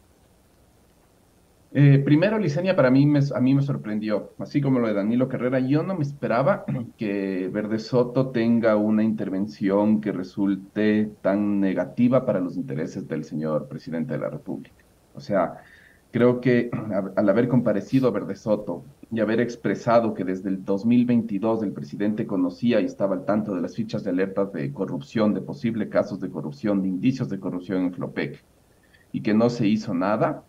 Eh, 1.77 1.99
primero, 1.99 2.39
Licenia, 2.39 2.77
para 2.77 2.89
mí 2.89 3.05
me, 3.05 3.19
a 3.35 3.41
mí 3.41 3.53
me 3.53 3.61
sorprendió, 3.61 4.33
así 4.39 4.61
como 4.61 4.79
lo 4.79 4.87
de 4.87 4.95
Danilo 4.95 5.29
Carrera. 5.29 5.59
Yo 5.59 5.83
no 5.83 5.97
me 5.97 6.05
esperaba 6.05 6.65
que 6.97 7.51
Verde 7.53 7.81
Soto 7.81 8.29
tenga 8.29 8.77
una 8.77 9.03
intervención 9.03 10.01
que 10.01 10.13
resulte 10.13 11.11
tan 11.21 11.59
negativa 11.59 12.25
para 12.25 12.39
los 12.39 12.57
intereses 12.57 13.09
del 13.09 13.25
señor 13.25 13.67
presidente 13.67 14.13
de 14.13 14.21
la 14.21 14.31
República. 14.31 14.85
O 15.15 15.21
sea, 15.21 15.65
creo 16.13 16.41
que 16.41 16.71
al 17.17 17.29
haber 17.29 17.49
comparecido 17.49 18.07
a 18.07 18.13
Verde 18.13 18.37
Soto 18.37 18.85
y 19.11 19.19
haber 19.19 19.41
expresado 19.41 20.15
que 20.15 20.23
desde 20.23 20.51
el 20.51 20.65
2022 20.65 21.65
el 21.65 21.73
presidente 21.73 22.25
conocía 22.25 22.81
y 22.81 22.85
estaba 22.85 23.17
al 23.17 23.25
tanto 23.25 23.53
de 23.53 23.63
las 23.63 23.75
fichas 23.75 24.05
de 24.05 24.11
alertas 24.11 24.53
de 24.53 24.73
corrupción, 24.73 25.35
de 25.35 25.41
posibles 25.41 25.89
casos 25.89 26.21
de 26.21 26.31
corrupción, 26.31 26.83
de 26.83 26.89
indicios 26.89 27.29
de 27.29 27.41
corrupción 27.41 27.83
en 27.83 27.93
Flopec, 27.93 28.45
y 29.11 29.23
que 29.23 29.35
no 29.35 29.51
se 29.51 29.67
hizo 29.67 29.93
nada, 29.93 30.45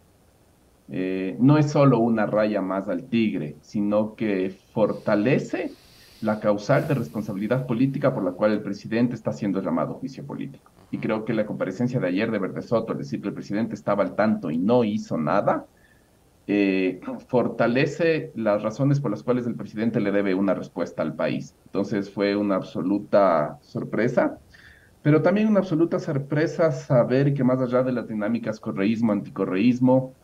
eh, 0.87 1.35
no 1.39 1.57
es 1.57 1.71
solo 1.71 1.99
una 1.99 2.25
raya 2.25 2.61
más 2.61 2.87
al 2.89 3.09
tigre, 3.09 3.57
sino 3.61 4.15
que 4.15 4.51
fortalece 4.73 5.77
la 6.21 6.39
causal 6.39 6.87
de 6.87 6.93
responsabilidad 6.95 7.65
política 7.67 8.13
por 8.13 8.23
la 8.23 8.31
cual 8.31 8.51
el 8.51 8.61
presidente 8.61 9.15
está 9.15 9.33
siendo 9.33 9.61
llamado 9.61 9.95
juicio 9.95 10.25
político. 10.25 10.71
Y 10.91 10.99
creo 10.99 11.25
que 11.25 11.33
la 11.33 11.45
comparecencia 11.45 11.99
de 11.99 12.07
ayer 12.07 12.31
de 12.31 12.39
Verde 12.39 12.61
Soto, 12.61 12.93
al 12.93 12.99
decir 12.99 13.21
que 13.21 13.27
el 13.29 13.33
presidente 13.33 13.75
estaba 13.75 14.03
al 14.03 14.15
tanto 14.15 14.51
y 14.51 14.57
no 14.57 14.83
hizo 14.83 15.17
nada, 15.17 15.67
eh, 16.47 16.99
fortalece 17.27 18.31
las 18.35 18.61
razones 18.61 18.99
por 18.99 19.09
las 19.11 19.23
cuales 19.23 19.47
el 19.47 19.55
presidente 19.55 19.99
le 19.99 20.11
debe 20.11 20.35
una 20.35 20.53
respuesta 20.53 21.01
al 21.01 21.15
país. 21.15 21.55
Entonces 21.65 22.11
fue 22.13 22.35
una 22.35 22.55
absoluta 22.55 23.57
sorpresa, 23.61 24.39
pero 25.01 25.21
también 25.21 25.47
una 25.47 25.59
absoluta 25.59 25.99
sorpresa 25.99 26.71
saber 26.71 27.33
que 27.33 27.43
más 27.43 27.59
allá 27.61 27.83
de 27.83 27.91
las 27.93 28.07
dinámicas 28.07 28.59
correísmo, 28.59 29.11
anticorreísmo, 29.11 30.17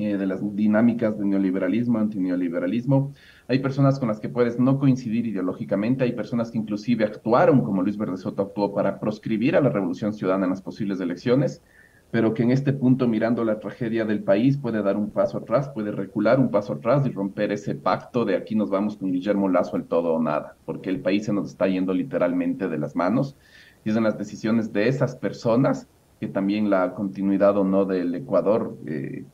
eh, 0.00 0.16
de 0.16 0.26
las 0.26 0.40
dinámicas 0.56 1.18
de 1.18 1.26
neoliberalismo, 1.26 1.98
antineoliberalismo. 1.98 3.12
Hay 3.48 3.58
personas 3.58 3.98
con 3.98 4.08
las 4.08 4.18
que 4.18 4.30
puedes 4.30 4.58
no 4.58 4.78
coincidir 4.78 5.26
ideológicamente, 5.26 6.04
hay 6.04 6.12
personas 6.12 6.50
que 6.50 6.58
inclusive 6.58 7.04
actuaron 7.04 7.62
como 7.62 7.82
Luis 7.82 7.98
Verde 7.98 8.14
actuó 8.24 8.74
para 8.74 8.98
proscribir 8.98 9.56
a 9.56 9.60
la 9.60 9.68
revolución 9.68 10.14
ciudadana 10.14 10.44
en 10.44 10.50
las 10.50 10.62
posibles 10.62 11.00
elecciones, 11.00 11.62
pero 12.10 12.32
que 12.32 12.42
en 12.42 12.50
este 12.50 12.72
punto, 12.72 13.06
mirando 13.06 13.44
la 13.44 13.60
tragedia 13.60 14.04
del 14.04 14.22
país, 14.22 14.56
puede 14.56 14.82
dar 14.82 14.96
un 14.96 15.10
paso 15.10 15.38
atrás, 15.38 15.68
puede 15.68 15.92
recular 15.92 16.40
un 16.40 16.50
paso 16.50 16.72
atrás 16.72 17.06
y 17.06 17.10
romper 17.10 17.52
ese 17.52 17.74
pacto 17.74 18.24
de 18.24 18.36
aquí 18.36 18.54
nos 18.54 18.70
vamos 18.70 18.96
con 18.96 19.12
Guillermo 19.12 19.48
Lazo 19.48 19.76
el 19.76 19.84
todo 19.84 20.14
o 20.14 20.22
nada, 20.22 20.56
porque 20.64 20.90
el 20.90 21.00
país 21.00 21.26
se 21.26 21.32
nos 21.32 21.48
está 21.48 21.66
yendo 21.68 21.92
literalmente 21.92 22.68
de 22.68 22.78
las 22.78 22.96
manos 22.96 23.36
y 23.84 23.90
es 23.90 23.96
en 23.96 24.04
las 24.04 24.18
decisiones 24.18 24.72
de 24.72 24.88
esas 24.88 25.14
personas 25.14 25.88
que 26.20 26.28
también 26.28 26.68
la 26.68 26.94
continuidad 26.94 27.56
o 27.56 27.64
no 27.64 27.84
del 27.84 28.14
Ecuador 28.14 28.76
eh, 28.86 29.24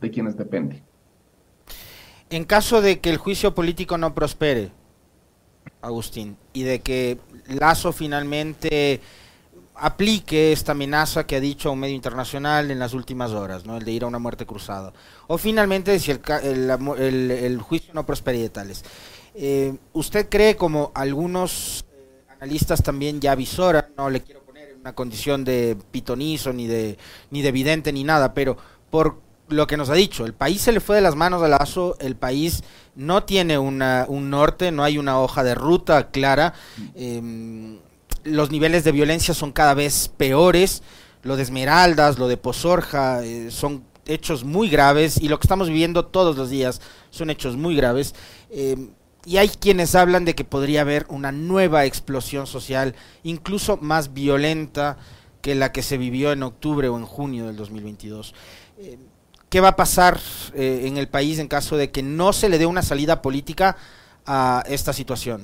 de 0.00 0.10
quienes 0.10 0.36
depende. 0.36 0.82
En 2.30 2.44
caso 2.44 2.80
de 2.80 3.00
que 3.00 3.10
el 3.10 3.18
juicio 3.18 3.54
político 3.54 3.98
no 3.98 4.14
prospere, 4.14 4.72
Agustín, 5.82 6.36
y 6.52 6.62
de 6.62 6.80
que 6.80 7.18
Lazo 7.46 7.92
finalmente 7.92 9.00
aplique 9.76 10.52
esta 10.52 10.72
amenaza 10.72 11.26
que 11.26 11.36
ha 11.36 11.40
dicho 11.40 11.68
a 11.68 11.72
un 11.72 11.80
medio 11.80 11.94
internacional 11.94 12.70
en 12.70 12.78
las 12.78 12.94
últimas 12.94 13.32
horas, 13.32 13.66
¿no? 13.66 13.76
el 13.76 13.84
de 13.84 13.92
ir 13.92 14.04
a 14.04 14.06
una 14.06 14.18
muerte 14.18 14.46
cruzada. 14.46 14.92
O 15.26 15.36
finalmente, 15.36 15.98
si 15.98 16.12
el, 16.12 17.60
juicio 17.60 17.92
no 17.92 18.06
prospere 18.06 18.38
de 18.38 18.50
tales. 18.50 18.84
Eh, 19.34 19.74
¿Usted 19.92 20.28
cree, 20.28 20.56
como 20.56 20.92
algunos 20.94 21.84
eh, 21.92 22.24
analistas 22.30 22.82
también 22.82 23.20
ya 23.20 23.32
avisoran, 23.32 23.86
no 23.96 24.08
le 24.10 24.20
quiero 24.20 24.42
poner 24.42 24.70
en 24.70 24.80
una 24.80 24.94
condición 24.94 25.44
de 25.44 25.76
pitonizo, 25.90 26.52
ni 26.52 26.68
de, 26.68 26.96
ni 27.30 27.42
de 27.42 27.48
evidente, 27.48 27.92
ni 27.92 28.04
nada, 28.04 28.32
pero 28.32 28.56
por 28.90 29.23
lo 29.48 29.66
que 29.66 29.76
nos 29.76 29.90
ha 29.90 29.94
dicho, 29.94 30.24
el 30.24 30.32
país 30.32 30.62
se 30.62 30.72
le 30.72 30.80
fue 30.80 30.96
de 30.96 31.02
las 31.02 31.16
manos 31.16 31.42
a 31.42 31.48
Lazo, 31.48 31.96
el 32.00 32.16
país 32.16 32.62
no 32.94 33.24
tiene 33.24 33.58
una, 33.58 34.06
un 34.08 34.30
norte, 34.30 34.72
no 34.72 34.84
hay 34.84 34.98
una 34.98 35.20
hoja 35.20 35.44
de 35.44 35.54
ruta 35.54 36.10
clara, 36.10 36.54
em, 36.94 37.78
los 38.24 38.50
niveles 38.50 38.84
de 38.84 38.92
violencia 38.92 39.34
son 39.34 39.52
cada 39.52 39.74
vez 39.74 40.08
peores, 40.16 40.82
lo 41.22 41.36
de 41.36 41.42
Esmeraldas, 41.42 42.18
lo 42.18 42.28
de 42.28 42.36
Pozorja, 42.36 43.22
eh, 43.24 43.50
son 43.50 43.84
hechos 44.06 44.44
muy 44.44 44.68
graves 44.68 45.18
y 45.18 45.28
lo 45.28 45.38
que 45.38 45.44
estamos 45.44 45.68
viviendo 45.68 46.06
todos 46.06 46.36
los 46.36 46.50
días 46.50 46.80
son 47.10 47.30
hechos 47.30 47.56
muy 47.56 47.76
graves. 47.76 48.14
Em, 48.50 48.90
y 49.26 49.38
hay 49.38 49.48
quienes 49.48 49.94
hablan 49.94 50.26
de 50.26 50.34
que 50.34 50.44
podría 50.44 50.82
haber 50.82 51.06
una 51.08 51.32
nueva 51.32 51.86
explosión 51.86 52.46
social, 52.46 52.94
incluso 53.22 53.78
más 53.78 54.12
violenta 54.12 54.98
que 55.40 55.54
la 55.54 55.72
que 55.72 55.82
se 55.82 55.98
vivió 55.98 56.32
en 56.32 56.42
octubre 56.42 56.88
o 56.88 56.96
en 56.98 57.06
junio 57.06 57.46
del 57.46 57.56
2022 57.56 58.34
qué 59.54 59.60
va 59.60 59.68
a 59.68 59.76
pasar 59.76 60.18
eh, 60.56 60.88
en 60.88 60.96
el 60.96 61.06
país 61.06 61.38
en 61.38 61.46
caso 61.46 61.76
de 61.76 61.92
que 61.92 62.02
no 62.02 62.32
se 62.32 62.48
le 62.48 62.58
dé 62.58 62.66
una 62.66 62.82
salida 62.82 63.22
política 63.22 63.76
a 64.26 64.64
esta 64.68 64.92
situación. 64.92 65.42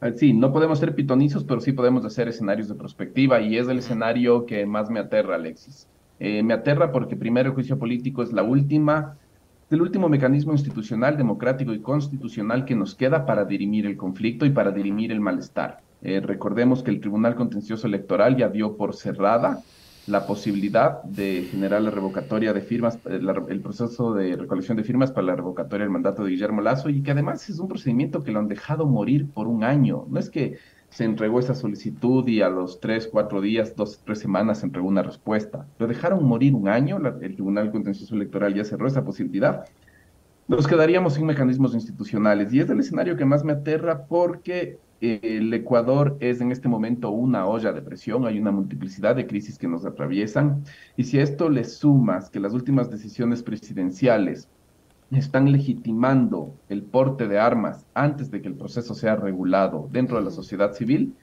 Ah, 0.00 0.08
sí, 0.16 0.32
no 0.32 0.54
podemos 0.54 0.78
ser 0.78 0.94
pitonizos, 0.94 1.44
pero 1.44 1.60
sí 1.60 1.72
podemos 1.72 2.02
hacer 2.06 2.28
escenarios 2.28 2.68
de 2.68 2.74
perspectiva 2.74 3.42
y 3.42 3.58
es 3.58 3.68
el 3.68 3.80
escenario 3.80 4.46
que 4.46 4.64
más 4.64 4.88
me 4.88 5.00
aterra, 5.00 5.34
Alexis. 5.34 5.86
Eh, 6.18 6.42
me 6.42 6.54
aterra 6.54 6.92
porque 6.92 7.14
primero 7.14 7.50
el 7.50 7.54
juicio 7.54 7.78
político 7.78 8.22
es 8.22 8.32
la 8.32 8.42
última, 8.42 9.18
el 9.68 9.82
último 9.82 10.08
mecanismo 10.08 10.52
institucional, 10.52 11.18
democrático 11.18 11.74
y 11.74 11.80
constitucional 11.80 12.64
que 12.64 12.74
nos 12.74 12.94
queda 12.94 13.26
para 13.26 13.44
dirimir 13.44 13.84
el 13.84 13.98
conflicto 13.98 14.46
y 14.46 14.50
para 14.50 14.70
dirimir 14.70 15.12
el 15.12 15.20
malestar. 15.20 15.82
Eh, 16.00 16.22
recordemos 16.24 16.82
que 16.82 16.90
el 16.90 17.00
Tribunal 17.00 17.34
Contencioso 17.34 17.86
Electoral 17.86 18.34
ya 18.34 18.48
dio 18.48 18.78
por 18.78 18.96
cerrada 18.96 19.62
la 20.06 20.26
posibilidad 20.26 21.02
de 21.02 21.48
generar 21.50 21.82
la 21.82 21.90
revocatoria 21.90 22.52
de 22.52 22.60
firmas, 22.60 22.96
eh, 23.06 23.20
el, 23.48 23.60
proceso 23.60 24.14
de 24.14 24.36
recolección 24.36 24.76
de 24.76 24.84
firmas 24.84 25.10
para 25.10 25.26
la 25.26 25.36
revocatoria 25.36 25.84
del 25.84 25.92
mandato 25.92 26.24
de 26.24 26.30
Guillermo 26.30 26.60
Lazo 26.60 26.88
y 26.90 27.02
que 27.02 27.10
además 27.10 27.48
es 27.48 27.58
un 27.58 27.68
procedimiento 27.68 28.22
que 28.22 28.30
lo 28.30 28.38
han 28.38 28.48
dejado 28.48 28.86
morir 28.86 29.28
por 29.28 29.48
un 29.48 29.64
año. 29.64 30.06
No 30.08 30.20
es 30.20 30.30
que 30.30 30.58
se 30.90 31.04
entregó 31.04 31.40
esa 31.40 31.54
solicitud 31.54 32.26
y 32.28 32.40
a 32.40 32.48
los 32.48 32.78
tres, 32.80 33.08
cuatro 33.10 33.40
días, 33.40 33.74
dos, 33.74 34.00
tres 34.04 34.20
semanas 34.20 34.60
se 34.60 34.66
entregó 34.66 34.86
una 34.86 35.02
respuesta. 35.02 35.66
Lo 35.78 35.88
dejaron 35.88 36.24
morir 36.24 36.54
un 36.54 36.68
año, 36.68 36.98
el 37.20 37.34
Tribunal 37.34 37.72
Contencioso 37.72 38.14
Electoral 38.14 38.54
ya 38.54 38.64
cerró 38.64 38.86
esa 38.86 39.04
posibilidad. 39.04 39.64
nos 40.46 40.68
quedaríamos 40.68 41.14
sin 41.14 41.26
mecanismos 41.26 41.74
institucionales. 41.74 42.52
Y 42.52 42.60
es 42.60 42.70
el 42.70 42.78
escenario 42.78 43.16
que 43.16 43.24
más 43.24 43.44
me 43.44 43.54
aterra 43.54 44.06
porque 44.06 44.78
el 45.00 45.52
Ecuador 45.52 46.16
es 46.20 46.40
en 46.40 46.52
este 46.52 46.68
momento 46.68 47.10
una 47.10 47.46
olla 47.46 47.72
de 47.72 47.82
presión, 47.82 48.26
hay 48.26 48.38
una 48.38 48.50
multiplicidad 48.50 49.16
de 49.16 49.26
crisis 49.26 49.58
que 49.58 49.68
nos 49.68 49.84
atraviesan. 49.84 50.64
Y 50.96 51.04
si 51.04 51.18
a 51.18 51.22
esto 51.22 51.48
le 51.50 51.64
sumas 51.64 52.30
que 52.30 52.40
las 52.40 52.52
últimas 52.52 52.90
decisiones 52.90 53.42
presidenciales 53.42 54.48
están 55.10 55.52
legitimando 55.52 56.58
el 56.68 56.82
porte 56.82 57.28
de 57.28 57.38
armas 57.38 57.86
antes 57.94 58.30
de 58.30 58.42
que 58.42 58.48
el 58.48 58.56
proceso 58.56 58.94
sea 58.94 59.16
regulado 59.16 59.88
dentro 59.92 60.18
de 60.18 60.24
la 60.24 60.30
sociedad 60.30 60.72
civil, 60.72 61.14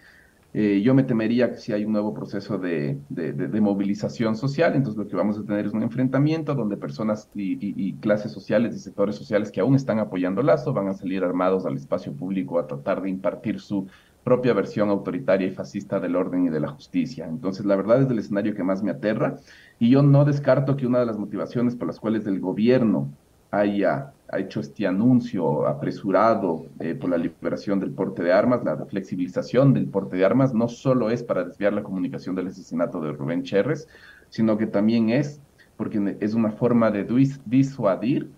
eh, 0.55 0.81
yo 0.83 0.93
me 0.93 1.03
temería 1.03 1.51
que 1.51 1.57
si 1.57 1.73
hay 1.73 1.83
un 1.83 1.93
nuevo 1.93 2.13
proceso 2.13 2.59
de, 2.59 2.99
de, 3.09 3.61
movilización 3.61 4.35
social, 4.35 4.75
entonces 4.75 4.99
lo 4.99 5.07
que 5.07 5.15
vamos 5.15 5.39
a 5.39 5.43
tener 5.43 5.65
es 5.65 5.73
un 5.73 5.81
enfrentamiento 5.81 6.53
donde 6.53 6.77
personas 6.77 7.27
y, 7.33 7.93
clases 7.95 8.31
sociales 8.31 8.75
y 8.75 8.79
sectores 8.79 9.15
sociales 9.15 9.51
que 9.51 9.61
aún 9.61 9.73
están 9.73 9.97
apoyando 9.97 10.43
Lazo 10.43 10.71
van 10.71 10.89
a 10.89 10.93
salir 10.93 11.23
armados 11.23 11.65
al 11.65 11.75
espacio 11.75 12.13
público 12.13 12.59
a 12.59 12.67
tratar 12.67 13.01
de 13.01 13.09
impartir 13.09 13.59
su 13.59 13.87
propia 14.23 14.53
versión 14.53 14.89
autoritaria 14.89 15.47
y 15.47 15.51
fascista 15.51 15.99
del 15.99 16.15
orden 16.15 16.45
y 16.45 16.49
de 16.49 16.59
la 16.59 16.67
justicia. 16.67 17.25
Entonces, 17.27 17.65
la 17.65 17.75
verdad 17.75 18.03
es 18.03 18.09
el 18.09 18.19
escenario 18.19 18.53
que 18.53 18.63
más 18.63 18.83
me 18.83 18.91
aterra 18.91 19.37
y 19.79 19.89
yo 19.89 20.03
no 20.03 20.23
descarto 20.23 20.77
que 20.77 20.85
una 20.85 20.99
de 20.99 21.07
las 21.07 21.17
motivaciones 21.17 21.75
por 21.75 21.87
las 21.87 21.99
cuales 21.99 22.27
el 22.27 22.39
gobierno 22.39 23.11
haya 23.53 24.13
ha 24.33 24.39
hecho 24.39 24.61
este 24.61 24.87
anuncio 24.87 25.67
apresurado 25.67 26.65
eh, 26.79 26.95
por 26.95 27.11
la 27.11 27.17
liberación 27.17 27.79
del 27.79 27.91
porte 27.91 28.23
de 28.23 28.33
armas, 28.33 28.63
la 28.63 28.77
flexibilización 28.85 29.73
del 29.73 29.85
porte 29.85 30.17
de 30.17 30.25
armas, 30.25 30.55
no 30.55 30.67
solo 30.67 31.11
es 31.11 31.21
para 31.21 31.43
desviar 31.43 31.73
la 31.73 31.83
comunicación 31.83 32.33
del 32.33 32.47
asesinato 32.47 32.99
de 32.99 33.11
Rubén 33.11 33.43
Cherres, 33.43 33.87
sino 34.29 34.57
que 34.57 34.65
también 34.65 35.11
es 35.11 35.39
porque 35.77 36.17
es 36.19 36.33
una 36.33 36.51
forma 36.51 36.89
de 36.89 37.05
disuadir 37.45 38.29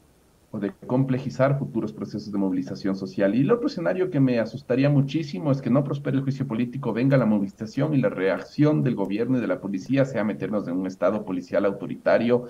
o 0.51 0.59
de 0.59 0.73
complejizar 0.85 1.57
futuros 1.59 1.93
procesos 1.93 2.31
de 2.31 2.37
movilización 2.37 2.95
social. 2.95 3.35
Y 3.35 3.41
el 3.41 3.51
otro 3.51 3.67
escenario 3.67 4.09
que 4.09 4.19
me 4.19 4.39
asustaría 4.39 4.89
muchísimo 4.89 5.51
es 5.51 5.61
que 5.61 5.69
no 5.69 5.83
prospere 5.83 6.17
el 6.17 6.23
juicio 6.23 6.47
político, 6.47 6.93
venga 6.93 7.17
la 7.17 7.25
movilización 7.25 7.93
y 7.93 8.01
la 8.01 8.09
reacción 8.09 8.83
del 8.83 8.95
gobierno 8.95 9.37
y 9.37 9.41
de 9.41 9.47
la 9.47 9.59
policía 9.59 10.05
sea 10.05 10.23
meternos 10.23 10.67
en 10.67 10.77
un 10.77 10.87
estado 10.87 11.23
policial 11.23 11.65
autoritario, 11.65 12.47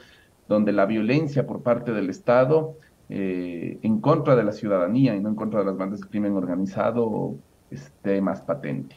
donde 0.48 0.72
la 0.72 0.86
violencia 0.86 1.46
por 1.46 1.62
parte 1.62 1.92
del 1.92 2.10
Estado 2.10 2.78
eh, 3.10 3.80
en 3.82 4.00
contra 4.00 4.36
de 4.36 4.44
la 4.44 4.52
ciudadanía 4.52 5.16
y 5.16 5.20
no 5.20 5.30
en 5.30 5.36
contra 5.36 5.60
de 5.60 5.66
las 5.66 5.78
bandas 5.78 6.02
de 6.02 6.08
crimen 6.08 6.34
organizado 6.34 7.36
esté 7.70 8.22
más 8.22 8.42
patente. 8.42 8.96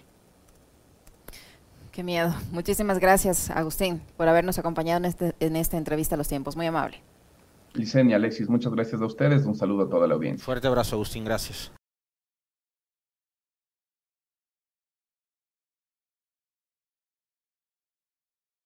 Qué 1.93 2.05
miedo. 2.05 2.33
Muchísimas 2.53 3.01
gracias, 3.01 3.51
Agustín, 3.51 4.01
por 4.17 4.29
habernos 4.29 4.59
acompañado 4.59 4.99
en, 4.99 5.05
este, 5.07 5.35
en 5.41 5.57
esta 5.57 5.77
entrevista 5.77 6.15
a 6.15 6.19
los 6.19 6.29
tiempos. 6.29 6.57
Muy 6.57 6.67
amable. 6.67 7.03
Licenia, 7.75 8.17
Alexis, 8.17 8.49
muchas 8.49 8.73
gracias 8.73 9.01
a 9.01 9.05
ustedes. 9.05 9.45
Un 9.45 9.57
saludo 9.57 9.85
a 9.85 9.89
toda 9.89 10.07
la 10.07 10.15
audiencia. 10.15 10.45
Fuerte 10.45 10.69
abrazo, 10.69 10.97
Agustín. 10.97 11.25
Gracias. 11.25 11.73